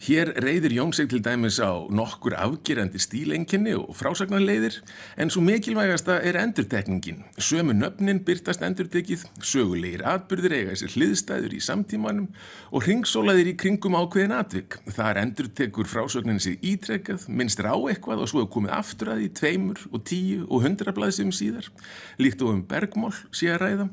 [0.00, 4.78] Hér reyðir Jón sig til dæmis á nokkur afgerandi stílenginni og frásagnarleiðir
[5.20, 7.18] en svo mikilvægasta er endurtekningin.
[7.36, 12.30] Sömu nöfnin byrtast endurtekið, sögulegir atbyrðir eiga sér hliðstæður í samtímanum
[12.72, 14.78] og ringsólaðir í kringum ákveðin atvik.
[14.88, 19.30] Þar endurtekur frásagnin sig ítrekkað, minnstur á eitthvað og svo er komið aftur að í
[19.36, 21.68] tveimur og tíu og hundra blaðsum síðar,
[22.16, 23.90] líkt og um bergmál sé að ræða.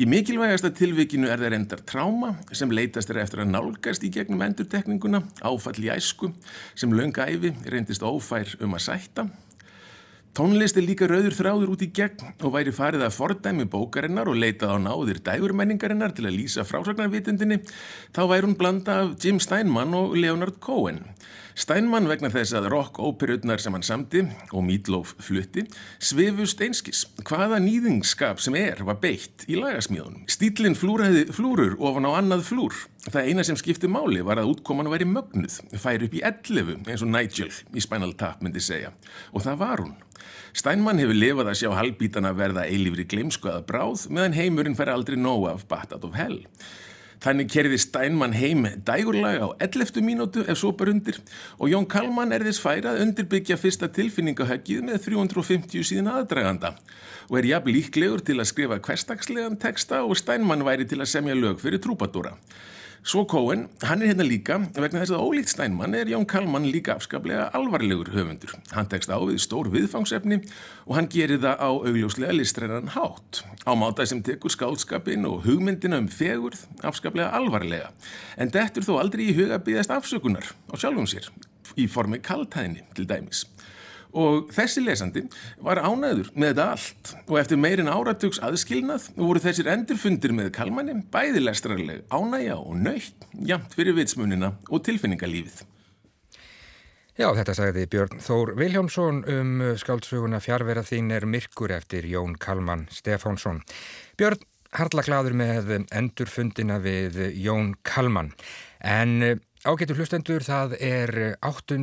[0.00, 4.40] Í mikilvægasta tilvikinu er það reyndar tráma sem leytast er eftir að nálgast í gegnum
[4.46, 6.30] endurtekninguna, áfall í æsku
[6.72, 9.26] sem löngæfi reyndist ófær um að sætta.
[10.30, 14.38] Tónlist er líka rauður þráður út í gegn og væri farið að fordæmi bókarinnar og
[14.38, 17.58] leitað á náðir dægurmenningarinnar til að lýsa frásagnarvitundinni,
[18.14, 21.02] þá væri hún blanda af Jim Steinman og Leonard Cohen.
[21.58, 24.22] Steinmann vegna þess að rock-óperutnar sem hann samti
[24.54, 25.66] og Meatloaf flutti
[25.98, 27.02] svefust einskis.
[27.26, 30.28] Hvaða nýðingskap sem er var beitt í lagasmíðunum.
[30.30, 35.06] Stílinn flúrur ofan á annað flúr Það eina sem skipti máli var að útkoman væri
[35.08, 38.92] mögnuð, færi upp í 11 eins og Nigel í Spinal Tap myndi segja.
[39.32, 39.94] Og það var hún.
[40.56, 45.18] Steinmann hefur lifað að sjá halbítana verða eilífri gleimsku að bráð meðan heimurinn fer aldrei
[45.18, 46.40] nóg af Batad of Hell.
[47.20, 50.00] Þannig kerði Steinmann heim dægurlag á 11.
[50.00, 51.18] mínútu ef svo bara undir
[51.58, 56.72] og Jón Kalman er þess færað undirbyggja fyrsta tilfinningahöggið með 350 síðan aðdraganda
[57.28, 61.36] og er jafn líklegur til að skrifa hverstagslegan teksta og Steinmann væri til að semja
[61.36, 62.32] lög fyrir trúpadóra.
[63.00, 66.98] Svo Cohen, hann er hérna líka, vegna þess að ólíkt Steinmann er Jón Kalman líka
[66.98, 68.52] afskaplega alvarlegur höfundur.
[68.76, 70.42] Hann tekst á við stór viðfangsefni
[70.84, 73.40] og hann gerir það á augljóslega listrænan hátt.
[73.64, 77.88] Á máta sem tekur skálskapin og hugmyndina um fegurð afskaplega alvarlega.
[78.36, 81.32] En dettur þó aldrei í huga byggast afsökunar á sjálfum sér,
[81.80, 83.46] í formi kaltæðinni til dæmis.
[84.10, 85.24] Og þessi lesandi
[85.62, 90.96] var ánæður með þetta allt og eftir meirin áratugs aðskilnað voru þessir endurfundir með kalmanni
[91.12, 95.62] bæði lestrarleg ánæja og nöytt jamt fyrir vitsmunina og tilfinningalífið.
[97.20, 102.86] Já, þetta sagði Björn Þór Viljámsson um skáldsuguna fjárvera þín er myrkur eftir Jón Kalman
[102.94, 103.60] Stefánsson.
[104.16, 104.40] Björn
[104.78, 108.32] harla gladur með endurfundina við Jón Kalman
[108.80, 111.10] en Ágættu hlustendur, það er
[111.44, 111.76] 8.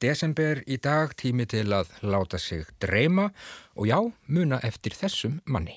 [0.00, 3.28] desember í dag, tími til að láta sig dreyma
[3.76, 3.98] og já,
[4.32, 5.76] muna eftir þessum manni.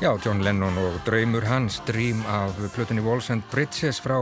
[0.00, 4.16] Já, John Lennon og draumur hans, Dream af Plutunni Walls and Bridges frá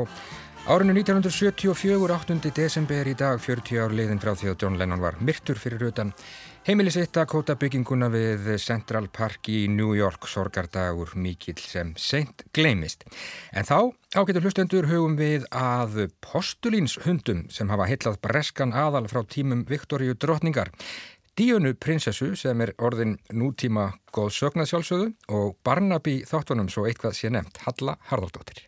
[0.66, 2.50] árinu 1974, 8.
[2.50, 6.10] desember í dag, 40 ár liðin frá því að John Lennon var myrtur fyrir utan
[6.66, 13.06] heimilisitt að kóta bygginguna við Central Park í New York, sorgardagur mikill sem seint gleimist.
[13.54, 19.62] En þá ágetur hlustendur hugum við að postulínshundum sem hafa heitlað breskan aðal frá tímum
[19.70, 20.74] Viktoríu drotningar.
[21.38, 27.60] Díunu prinsessu sem er orðin nútíma góð sögnaðsjálfsögðu og Barnaby þáttunum svo eitthvað sé nefnt
[27.62, 28.64] Halla Harðardóttir.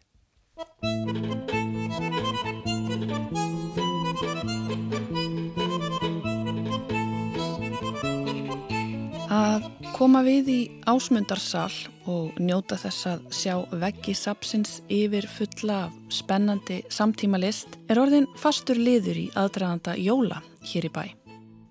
[9.35, 9.67] Að
[9.99, 11.73] koma við í ásmundarsal
[12.07, 18.31] og njóta þess að sjá veggi sapsins yfir fulla af spennandi samtíma list er orðin
[18.39, 20.39] fastur liður í aðdraðanda jóla
[20.71, 21.20] hér í bæ.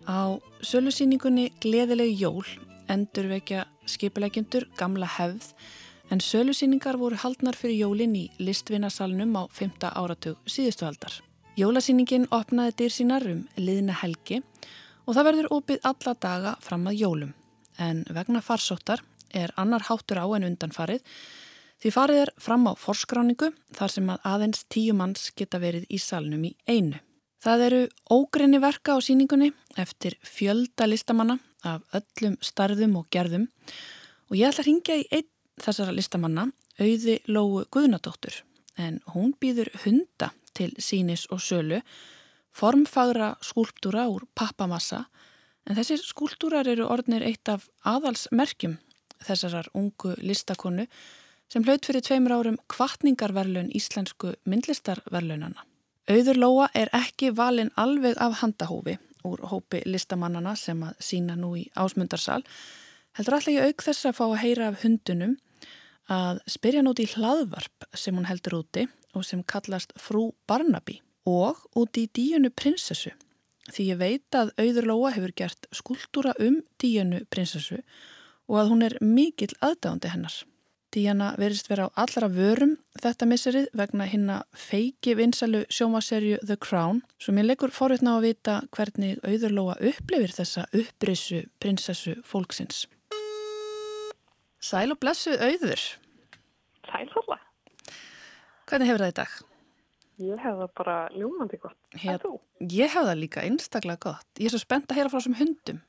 [0.09, 2.45] Á sölusýningunni Gleðilegu jól
[2.89, 5.51] endur vekja skipilegjundur gamla hefð
[6.09, 9.85] en sölusýningar voru haldnar fyrir jólin í listvinnasalunum á 5.
[9.85, 11.13] áratug síðustu aldar.
[11.61, 14.39] Jólasýningin opnaði dyr sínar um liðna helgi
[15.05, 17.35] og það verður opið alla daga fram að jólum.
[17.77, 21.05] En vegna farsóttar er annar háttur á en undanfarið
[21.83, 26.01] því farið er fram á forskráningu þar sem að aðeins tíu manns geta verið í
[26.01, 26.97] salunum í einu.
[27.39, 27.81] Það eru
[28.11, 33.47] ógrinni verka á síningunni eftir fjölda listamanna af öllum starðum og gerðum
[34.27, 35.29] og ég ætla að ringja í einn
[35.59, 38.35] þessara listamanna, auði Lóu Guðnadóttur,
[38.79, 41.81] en hún býður hunda til sínis og sölu,
[42.55, 45.05] formfagra skúlptúra úr pappamassa,
[45.67, 48.77] en þessir skúlptúrar eru orðnir eitt af aðalsmerkjum
[49.23, 50.87] þessarar ungu listakonu
[51.51, 55.68] sem hlaut fyrir tveimur árum kvartningarverlun íslensku myndlistarverlunana.
[56.09, 58.95] Auður Lóa er ekki valin alveg af handahófi
[59.29, 62.39] úr hópi listamannana sem að sína nú í ásmundarsal.
[63.13, 65.35] Heldur ég auk þess að fá að heyra af hundunum
[66.09, 70.97] að spyrja núti í hlaðvarp sem hún heldur úti og sem kallast Frú Barnaby
[71.29, 73.13] og úti í díunu prinsessu.
[73.69, 77.83] Því ég veit að Auður Lóa hefur gert skúltúra um díunu prinsessu
[78.49, 80.41] og að hún er mikill aðdándi hennar.
[80.89, 87.03] Díana verist vera á allra vörum þetta misserið vegna hinna feiki vinsalu sjómaserju The Crown
[87.21, 92.87] sem ég leikur forutna á að vita hvernig auðurlóa upplifir þessa upprissu prinsessu fólksins.
[94.57, 95.83] Sæl og blessu auður.
[96.89, 97.37] Sæl hóla.
[98.65, 99.37] Hvernig hefur það í dag?
[100.19, 101.77] Ég hef það bara ljúmandi gott.
[102.01, 102.25] Hér,
[102.65, 104.27] ég hef það líka einstaklega gott.
[104.41, 105.85] Ég er svo spennt að heyra frá þessum hundum.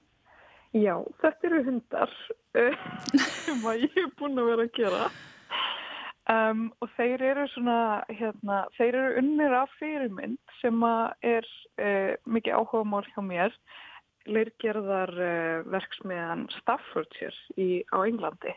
[0.71, 2.13] Já, þetta eru hundar
[2.55, 2.83] eh,
[3.43, 5.11] sem að ég er búin að vera að gera.
[6.31, 11.49] Um, og þeir eru svona, hérna, þeir eru unnir af fyrirmynd sem að er
[11.83, 13.57] uh, mikið áhuga mál hjá mér,
[14.31, 18.55] leirgerðar uh, verksmiðan Staffordshire í, á Englandi.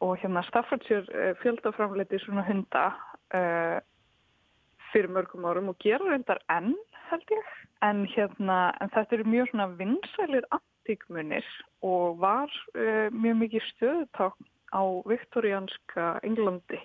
[0.00, 2.88] Og hérna Staffordshire uh, fjöldaframleiti svona hunda
[4.90, 6.72] fyrir mörgum árum og gera hundar enn
[7.10, 7.50] held ég.
[7.86, 11.46] En hérna, en þetta eru mjög svona vinsælir antíkmunir
[11.86, 14.36] og var uh, mjög mikið stöðuták
[14.76, 16.80] á viktorianska Englandi.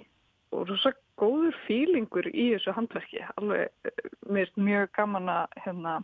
[0.55, 3.21] Og svo góður fílingur í þessu handverki.
[3.35, 5.99] Alveg uh, mjög gaman að hérna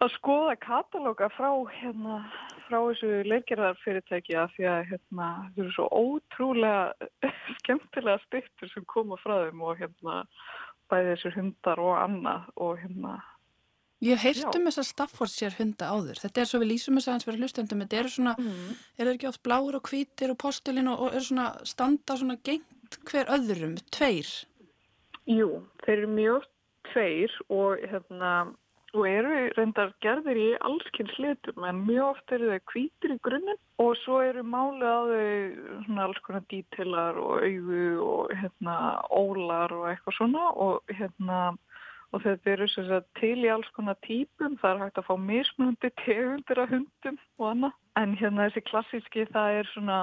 [0.00, 2.22] að skoða katalóga frá hérna
[2.64, 7.08] frá þessu leirgerðarfyrirtæki að því að hérna þau eru svo ótrúlega
[7.60, 10.22] skemmtilega styrtur sem koma frá þeim og hérna
[10.90, 13.18] bæði þessur hundar og annað og hérna
[14.00, 16.20] Ég heirt um þess að Staffordshire hunda áður.
[16.22, 17.82] Þetta er svo við lýsum þess að hans verið hlustendum.
[17.84, 18.70] Þetta eru svona, mm.
[18.96, 22.38] er það ekki oft bláur og hvítir og postilinn og, og er svona standa svona
[22.48, 24.30] gengt hver öðrum, tveir?
[25.28, 25.50] Jú,
[25.84, 26.48] þeir eru mjög
[26.88, 28.32] tveir og hérna,
[28.94, 33.60] og eru reyndar gerðir í allskynns litum en mjög oft eru þau hvítir í grunninn
[33.82, 38.76] og svo eru málið á þau alls konar dítilar og auðu og hérna
[39.10, 41.40] ólar og eitthvað svona og hérna
[42.10, 42.68] og þetta eru
[43.20, 47.50] til í alls konar típum, það er hægt að fá mismunandi tegundir af hundum og
[47.52, 47.76] annað.
[48.00, 50.00] En hérna þessi klassíski það er svona,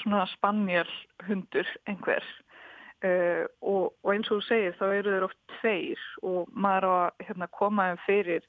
[0.00, 0.90] svona spannjál
[1.28, 2.26] hundur einhver
[3.04, 6.92] uh, og, og eins og þú segir þá eru þeir oft tveir og maður á
[6.96, 8.46] að hérna, koma þeim fyrir,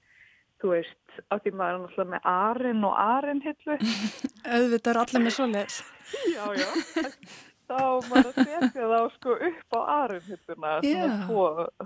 [0.64, 3.80] þú veist, af því maður er náttúrulega með arinn og arinn hillu.
[4.56, 5.82] Auðvitað er allir með svo les.
[6.36, 6.70] já, já
[7.70, 11.26] þá maður að setja þá sko upp á aðrunhittuna yeah.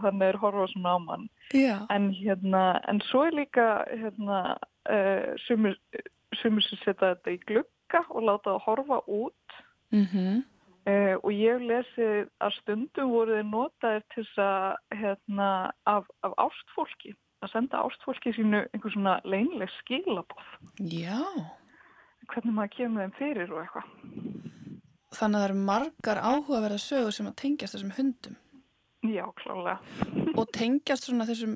[0.03, 1.83] þannig er horfa svona á mann yeah.
[1.93, 4.41] en hérna en svo er líka hérna
[4.91, 5.77] uh, sumur,
[6.41, 9.59] sumur sem setja þetta í glukka og láta það horfa út
[9.95, 10.07] mm
[10.89, 12.09] uh, og ég lesi
[12.41, 15.49] að stundum voru þið notaðir til þess að hérna
[15.89, 17.15] af, af ástfólki
[17.45, 20.53] að senda ástfólki sínu einhver svona leinleg skilabóð
[20.91, 21.21] Já
[22.29, 23.89] hvernig maður kemur þeim fyrir og eitthvað.
[25.09, 28.37] Þannig að það eru margar áhugaverða sögur sem að tengjast þessum hundum
[29.09, 29.77] Já, klálega.
[30.39, 31.55] og tengjast svona þessum,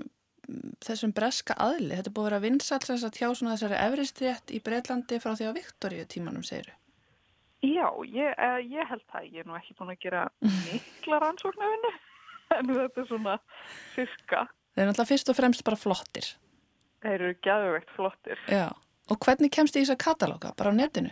[0.86, 1.92] þessum breska aðli.
[1.98, 5.52] Þetta búið að vera vinsall þess að tjá svona þessari efristrétt í Breitlandi frá því
[5.52, 6.72] á Viktoríu tímanum, segiru.
[7.64, 9.28] Já, ég, uh, ég held það.
[9.32, 10.24] Ég er nú ekki búin að gera
[10.68, 11.92] mikla rannsóknarvinnu,
[12.58, 13.38] en þetta er svona
[13.96, 14.46] fyrska.
[14.74, 16.32] Þeir eru náttúrulega fyrst og fremst bara flottir.
[17.04, 18.40] Þeir eru gæðuvegt flottir.
[18.52, 18.68] Já.
[19.12, 20.54] Og hvernig kemst þið í þess að katalóga?
[20.58, 21.12] Bara á netinu?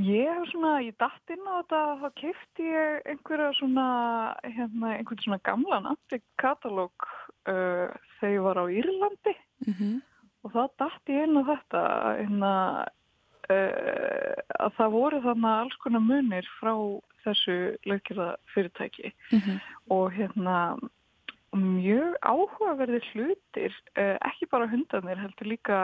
[0.00, 3.86] Ég hef svona, ég datt inn á þetta, þá kefti ég einhverja svona,
[4.46, 7.08] hérna, einhvern svona gamlan antikatalóg
[7.50, 9.96] uh, þegar ég var á Írlandi Mm -hmm.
[10.42, 11.80] og þá datt ég inn á þetta,
[12.16, 12.52] hérna,
[13.50, 16.72] að það voru þarna alls konar munir frá
[17.24, 17.56] þessu
[17.88, 19.12] löggjörða fyrirtæki
[19.92, 20.56] og hérna
[21.56, 25.80] mjög áhugaverðir hlutir, uh, ekki bara hundarnir, heldur líka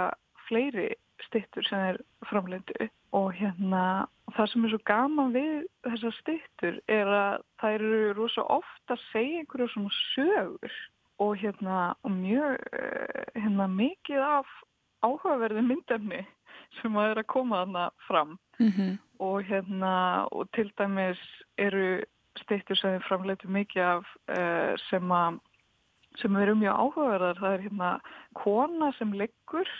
[0.46, 0.92] fleiri
[1.26, 1.98] stittur sem er
[2.28, 4.06] framlendu og hérna
[4.36, 5.54] það sem er svo gaman við
[5.86, 10.76] þessar stittur er að það eru rosa ofta að segja einhverju svona sögur.
[11.24, 14.50] Og hérna og mjög eh, hérna mikið af
[15.00, 16.18] áhugaverði myndefni
[16.80, 18.38] sem að er að koma þarna fram.
[18.58, 21.20] Mm og hérna og til dæmis
[21.58, 22.00] eru
[22.36, 25.38] stittur sem við framleitum mikið af uh, sem að
[26.20, 27.40] sem eru mjög áhugaverðar.
[27.40, 27.90] Það er hérna
[28.36, 29.70] kona sem liggur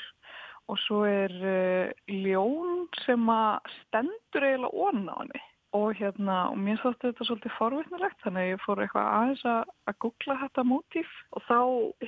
[0.68, 6.58] og svo er uh, ljón sem að stendur eiginlega onna á henni og hérna og
[6.62, 10.64] mér þótti þetta svolítið forvitnilegt þannig að ég fór eitthvað aðeins að, að googla þetta
[10.70, 11.60] mótíf og þá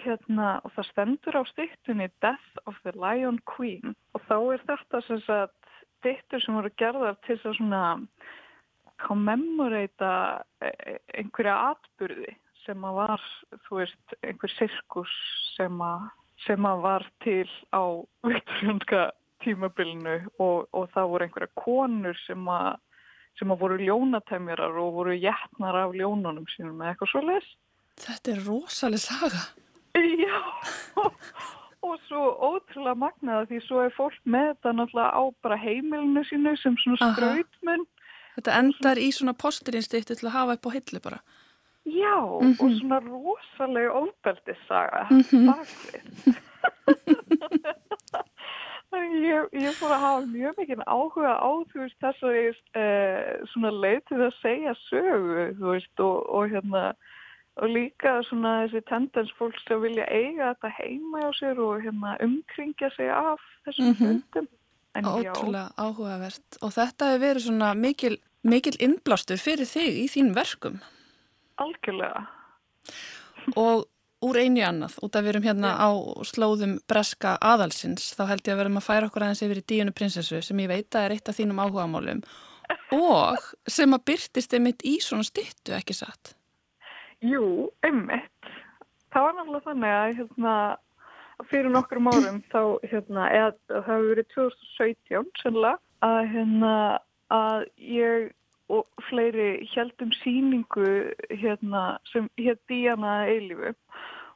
[0.05, 3.97] hérna og það stendur á stittunni Death of the Lion Queen.
[4.15, 7.85] Og þá er þetta sem sagt stittur sem voru gerðar til þess að svona
[9.03, 10.13] kommemorata
[11.15, 12.35] einhverja atburði
[12.65, 13.23] sem að var,
[13.67, 15.13] þú veist, einhver sirkus
[15.55, 16.09] sem að,
[16.45, 17.83] sem að var til á
[18.33, 19.09] viktorjónska
[19.45, 20.19] tímabilinu.
[20.43, 22.71] Og, og það voru einhverja konur sem að,
[23.39, 27.47] sem að voru ljónatæmjarar og voru jætnar af ljónunum sínum eða eitthvað svo les.
[27.99, 29.43] Þetta er rosalega saga.
[30.25, 30.39] Já,
[31.83, 36.57] og svo ótrúlega magnaða því svo er fólk með þetta náttúrulega á bara heimilinu sínu
[36.63, 37.15] sem svona Aha.
[37.17, 37.87] skrautmun.
[38.39, 41.19] Þetta endar í svona posturínstýttu til að hafa upp á hillu bara.
[41.89, 42.57] Já, Mhm.
[42.61, 45.47] og svona rosalega ofbeldissaga Mhm.
[45.49, 46.03] bakvið.
[47.39, 47.65] Þannig
[48.97, 54.01] ég, ég fór að hafa mjög mikið áhuga á þú veist þessari uh, svona leið
[54.09, 56.85] til að segja sögu þú veist og, og hérna
[57.59, 62.15] og líka svona þessi tendens fólk sem vilja eiga þetta heima á sér og hérna
[62.23, 64.07] umkringja sig af þessum Mhm.
[64.07, 64.49] hlutum.
[64.95, 66.57] En já, Ótrúlega áhugavert.
[66.63, 70.81] Og þetta hefur verið svona mikil, mikil innblástur fyrir þig í þín verkum.
[71.59, 72.27] algjörlega.
[73.57, 73.85] Og
[74.25, 75.91] úr einu í annað, út af við erum hérna á
[76.27, 79.95] slóðum breska aðalsins, þá held ég að verðum að færa okkur aðeins yfir í Díunu
[79.95, 82.23] prinsessu sem ég veit að er eitt af þínum áhugamálum
[82.97, 86.35] og sem að byrtist einmitt í svona styttu, ekki satt?
[87.25, 88.51] Jú, einmitt.
[89.15, 90.55] Það var náttúrulega þannig að hérna,
[91.49, 96.75] fyrir nokkrum árum þá, hérna, eða það hefur verið 2017 sennilega, að, hérna,
[97.35, 98.29] að ég
[98.69, 100.89] og fleiri heldum síningu
[101.31, 103.75] hérna, sem hétt Díana Eilífu.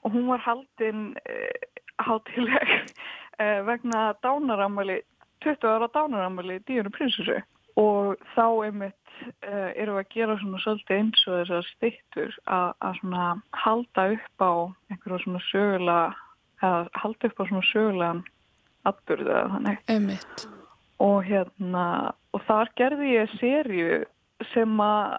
[0.03, 1.69] Og hún var haldin eh,
[1.99, 2.69] hátileg
[3.41, 5.03] eh, vegna dánaramæli,
[5.45, 7.43] 20 ára dánaramæli Díanu prinsessu.
[7.77, 9.03] Og þá einmitt
[9.49, 13.29] uh, erum við að gera svona svolítið eins og þessar stittur að, að svona
[13.63, 14.53] halda upp á
[14.93, 16.03] einhverja svona sögulega
[16.63, 18.25] eða halda upp á svona sögulegan
[18.91, 19.81] atbyrðu eða þannig.
[19.95, 20.45] Einmitt.
[21.03, 21.87] og hérna
[22.33, 24.03] og þar gerði ég serju
[24.53, 25.19] sem að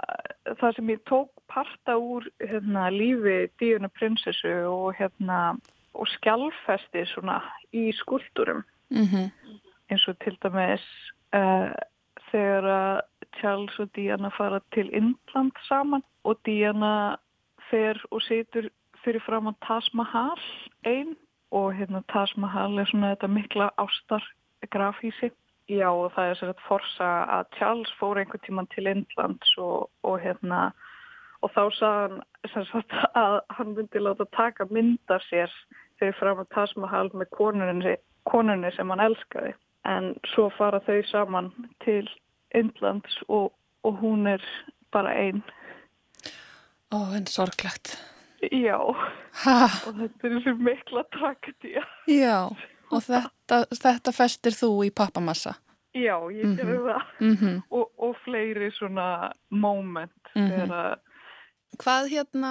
[0.59, 5.55] það sem ég tók parta úr hérna lífi Díuna prinsessu og hérna
[5.93, 7.41] og skjálfesti svona
[7.73, 8.63] í skuldurum
[8.93, 9.31] Mm
[9.93, 10.85] eins og til dæmis
[11.35, 11.71] uh,
[12.31, 13.01] þegar að
[13.39, 17.17] Charles og Diana fara til Indland saman og Diana
[17.69, 18.69] fer og situr
[19.03, 20.39] fyrir fram á Taj Mahal
[20.85, 21.15] einn
[21.51, 24.23] og hérna Taj Mahal er svona þetta mikla ástar
[24.71, 25.31] grafhísi.
[25.71, 29.89] Já og það er sér að forsa að Charles fór einhvern tíman til Indlands og,
[30.03, 30.71] og hérna
[31.43, 35.51] og þá sagði hann sem sagt, að hann myndi láta taka myndar sér
[35.99, 37.95] fyrir fram á Taj Mahal með konunni,
[38.27, 39.53] konunni sem hann elskaði
[39.87, 41.51] en svo fara þau saman
[41.83, 42.07] til
[42.55, 43.51] Indlands og,
[43.83, 44.43] og hún er
[44.91, 45.41] bara einn.
[46.93, 47.95] Ó, en sorglegt.
[48.51, 48.77] Já,
[49.43, 51.83] Ha, og þetta er þessi mikla tragedía.
[52.07, 52.51] já,
[52.93, 55.55] og þetta, þetta festir þú í pappamassa.
[55.93, 57.01] Já, ég gerði það.
[57.21, 60.49] Mm Og, og fleiri svona moment Mhm.
[60.49, 60.99] þegar að,
[61.77, 62.49] Hvað hérna,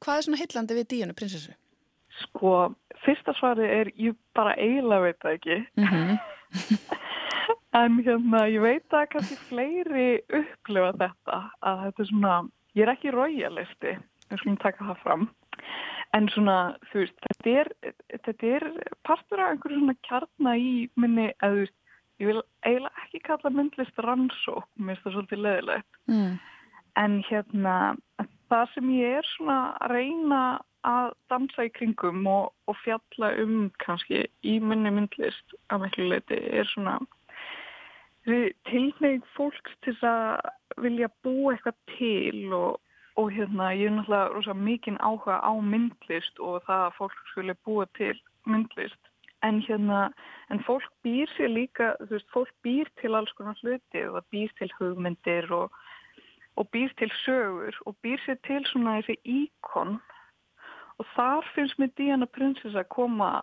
[0.00, 1.52] hvað er svona hillandi við Díunu prinsessu?
[2.22, 2.74] sko,
[3.04, 5.56] fyrsta svarið er ég bara eiginlega veit það ekki.
[5.76, 6.18] Mm
[7.72, 12.32] En hérna, ég veit að kannski fleiri upplifa þetta, að þetta er svona,
[12.76, 13.94] ég er ekki royalisti,
[14.28, 15.22] við skulum taka það fram,
[16.16, 16.56] en svona,
[16.90, 17.70] þú veist, þetta er,
[18.26, 18.66] þetta er
[19.06, 21.78] partur af einhverju svona kjarna í minni, eða þú veist,
[22.22, 26.34] ég vil eiginlega ekki kalla myndlist rannsók, mér finnst það svolítið leðilegt, mm.
[27.02, 27.78] en hérna,
[28.52, 30.42] það sem ég er svona að reyna
[30.86, 36.38] að dansa í kringum og, og fjalla um kannski í minni myndlist að miklu leiti
[36.50, 36.98] er svona
[38.68, 40.42] tilnegð fólks til að
[40.82, 42.80] vilja búa eitthvað til og,
[43.16, 47.54] og hérna ég er náttúrulega rosa mikinn áhuga á myndlist og það að fólk skulle
[47.64, 49.02] búa til myndlist.
[49.42, 50.12] En hérna,
[50.50, 54.28] en fólk býr sér líka, þú veist, fólk býr til alls konar hluti og það
[54.34, 55.72] býr til hugmyndir og,
[56.56, 59.98] og býr til sögur og býr sér til svona þessi íkon.
[60.98, 63.42] Og þar finnst mér Diana Princess að koma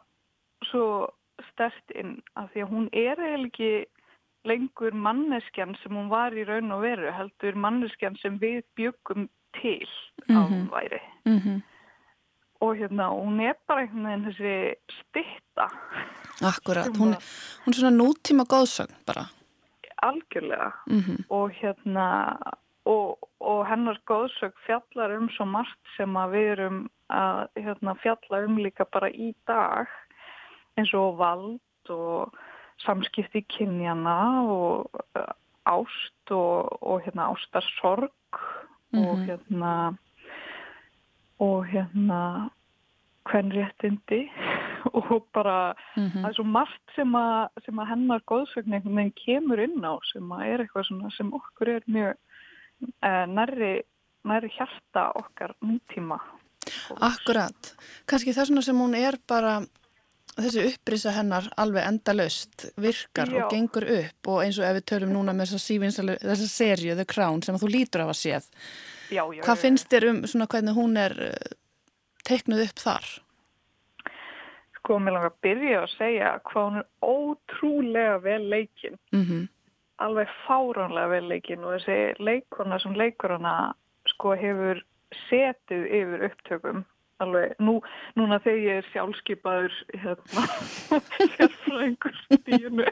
[0.72, 1.10] svo
[1.52, 3.72] stert inn af því að hún er eiginlega ekki
[4.48, 9.28] lengur manneskjan sem hún var í raun og veru heldur manneskjan sem við byggum
[9.60, 10.38] til mm -hmm.
[10.38, 10.72] að hún mhm.
[10.72, 11.62] væri mm -hmm.
[12.62, 15.68] og hérna hún er bara einhvern veginn þessi stitta
[16.42, 17.16] Akkurat, hún,
[17.64, 19.30] hún er svona nútíma góðsögn bara
[20.02, 21.26] Algjörlega mm -hmm.
[21.30, 22.38] og hérna
[22.86, 28.46] og, og hennar góðsögn fjallar um svo margt sem að við erum að hérna, fjalla
[28.46, 29.88] um líka bara í dag
[30.78, 32.34] eins og vald og
[32.86, 35.34] samskipti kynjana og uh,
[35.70, 38.12] ást og, og hérna ástarsorg
[38.92, 39.08] mm -hmm.
[39.08, 39.26] og mhm.
[39.26, 39.98] hérna
[41.40, 42.50] og hérna
[43.30, 44.22] hvernréttindi
[44.98, 46.22] og bara mm -hmm.
[46.22, 50.46] það er svo margt sem að, sem að hennar góðsögnin kemur inn á sem að
[50.46, 52.14] er eitthvað svona sem okkur er mjög
[53.04, 53.82] uh, nærri,
[54.24, 56.20] nærri hjarta okkar nýtíma
[57.02, 57.76] Akkurat,
[58.06, 59.62] kannski það sem hún er bara
[60.46, 63.44] þessi upprisa hennar alveg endalaust virkar Já.
[63.44, 67.44] og gengur upp og eins og ef við tölum núna með þessa serju The Crown
[67.46, 68.50] sem þú lítur af að séð
[69.10, 71.56] já, já, hvað finnst þér um svona hvernig hún er uh,
[72.28, 73.08] teiknuð upp þar?
[74.80, 79.48] Sko, mér langar að byrja að segja hvað hún er ótrúlega vel leikinn mm -hmm.
[80.06, 83.74] alveg fáránlega vel leikinn og þessi leikona sem leikur hana
[84.08, 84.84] sko hefur
[85.30, 86.86] setið yfir upptökum
[87.24, 87.80] alveg, nú,
[88.20, 90.46] núna þegar ég er sjálfskeipaður hérna,
[91.36, 92.88] sérfræðingur stínu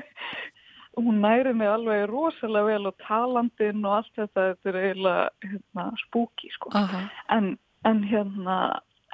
[0.96, 5.86] hún næri mig alveg rosalega vel og talandinn og allt þetta þetta er eiginlega hérna,
[6.06, 7.06] spúki sko uh -huh.
[7.36, 8.58] en, en hérna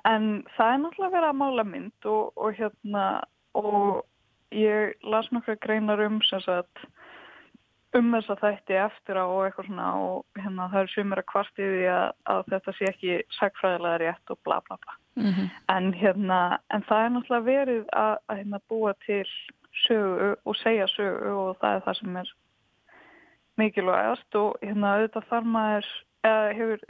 [0.05, 3.05] en það er náttúrulega verið að mála mynd og, og hérna
[3.55, 4.05] og
[4.51, 6.87] ég las nokkra greinar um sem sagt
[7.99, 11.30] um þess að þætti eftir á og eitthvað svona og hérna það er sumir að
[11.32, 14.95] kvartiði að, að þetta sé ekki sagfræðilega rétt og bla bla bla.
[15.20, 15.49] Mm -hmm.
[15.74, 16.38] En hérna,
[16.72, 19.26] en það er náttúrulega verið að, að hérna búa til
[19.84, 22.32] sögu og segja sögu og það er það sem er
[23.61, 25.88] mikilvægast og hérna auðvitað þar maður,
[26.24, 26.80] eða hefur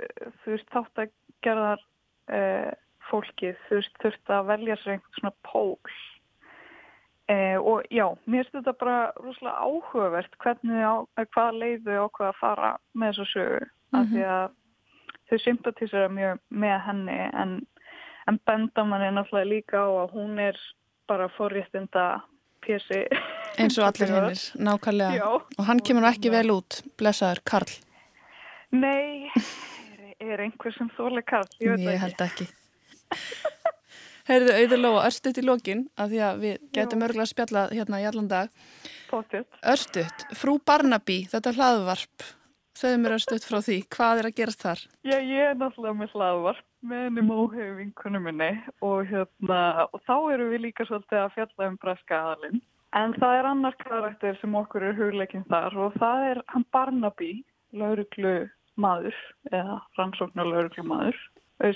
[0.45, 1.85] þú veist þátt að gerðar
[2.31, 2.41] e,
[3.11, 5.79] fólkið, þú veist þurft að velja sér einhvern svona pól
[7.33, 12.11] Eh, og já, mér finnst þetta bara rosalega áhugavert hvernig á, eh, hvaða leiðu og
[12.19, 13.63] hvaða fara með þessu sögu.
[13.63, 14.01] Mm -hmm.
[14.01, 14.51] af því að
[15.29, 17.53] þau sympatísera mjög með henni en,
[18.29, 20.59] en benda manni náttúrulega líka á að hún er
[21.09, 22.23] bara forréttinda
[22.61, 23.01] pjessi
[23.59, 25.17] eins og allir hinnir, nákvæmlega.
[25.17, 25.31] Já.
[25.59, 27.73] og hann kemur ekki vel út, blessaður Karl.
[28.73, 31.49] Nei, er, er einhver sem þóli Karl?
[31.61, 32.49] Ég, ég held ekki
[34.29, 38.29] Heyrðu auðurlóa örstuðt í lokin að því að við getum örgulega spjallað hérna í allan
[38.31, 38.53] dag.
[39.13, 42.27] Örstuðt, frú Barnaby, þetta hlaðvarp,
[42.79, 44.85] segðu mér örstuðt frá því, hvað er að gerast þar?
[45.03, 48.51] Já, ég er náttúrulega með hlaðvarp með henni móhegu vinkunum minni
[48.83, 49.59] og, hérna,
[49.91, 52.63] og þá eru við líka svolítið að fjalla um breska aðalinn.
[52.99, 57.35] En það er annar karakter sem okkur er hugleikinn þar og það er hann Barnaby,
[57.73, 58.35] lauruglu
[58.81, 59.17] maður
[59.53, 61.19] eða rannsóknar lauruglu maður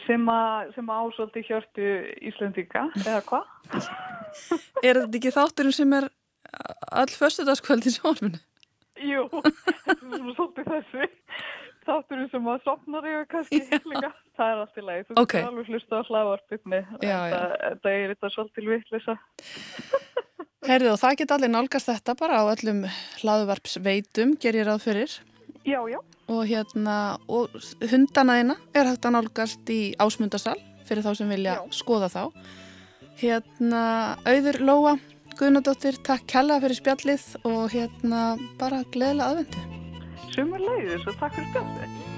[0.06, 1.90] sem að ásóldi hjörtu
[2.30, 3.52] Íslandika, eða hvað?
[4.86, 6.08] Er þetta ekki þátturinn sem er
[6.92, 8.40] all förstudagskvöld í sjónarfinu?
[9.06, 9.26] Jú,
[10.36, 11.08] svolítið þessi.
[11.86, 15.44] Þátturinn sem að sopnar yfir kannski líka, það er allt í leið þú okay.
[15.46, 19.14] alveg hlusta á hlaðvarpinni þetta er þetta svolítið vittlisa
[20.66, 22.82] Herðið og það geta allir nálgast þetta bara á öllum
[23.22, 25.14] hlaðvarpsveitum, ger ég ráð fyrir
[25.66, 25.98] Já, já.
[26.30, 27.50] Og hérna og
[27.90, 31.62] hundana þeina er hægt að nálgast í ásmundarsal fyrir þá sem vilja Já.
[31.74, 32.22] skoða þá.
[33.18, 33.82] Hérna
[34.26, 34.96] auður Lóa
[35.36, 38.20] Guðnadóttir, takk kella fyrir spjallið og hérna
[38.56, 42.15] bara gleðilega aðvendu Sumur leiðis og takk fyrir spjallið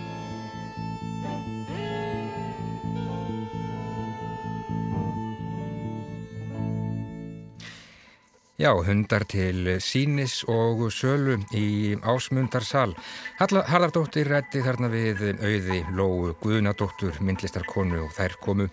[8.58, 12.90] Já, hundar til sínis og sölu í ásmundarsal.
[13.38, 18.66] Harðardóttir rætti þarna við auði Lóu Guðnadóttur, myndlistarkonu og þær komu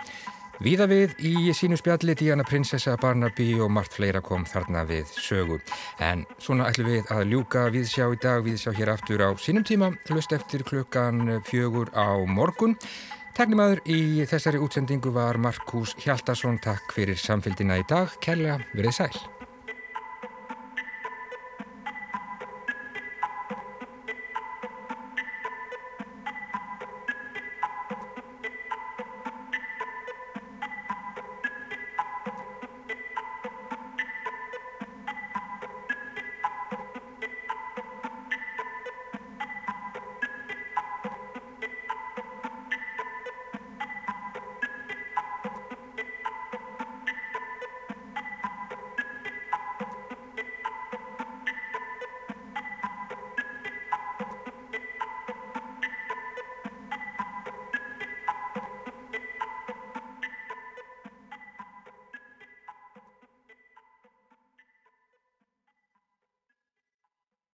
[0.64, 5.60] Víða við í sínu spjalli Díana Prinsessa, Barnaby og margt fleira kom þarna við sögu.
[6.00, 9.92] En svona ætlum við að ljúka viðsjá í dag, viðsjá hér aftur á sínum tíma,
[10.10, 12.74] hlust eftir klukkan fjögur á morgun.
[13.36, 16.62] Teknimaður í þessari útsendingu var Markus Hjaldarsson.
[16.64, 18.16] Takk fyrir samfélgina í dag.
[18.24, 19.35] Kærlega verið sæl.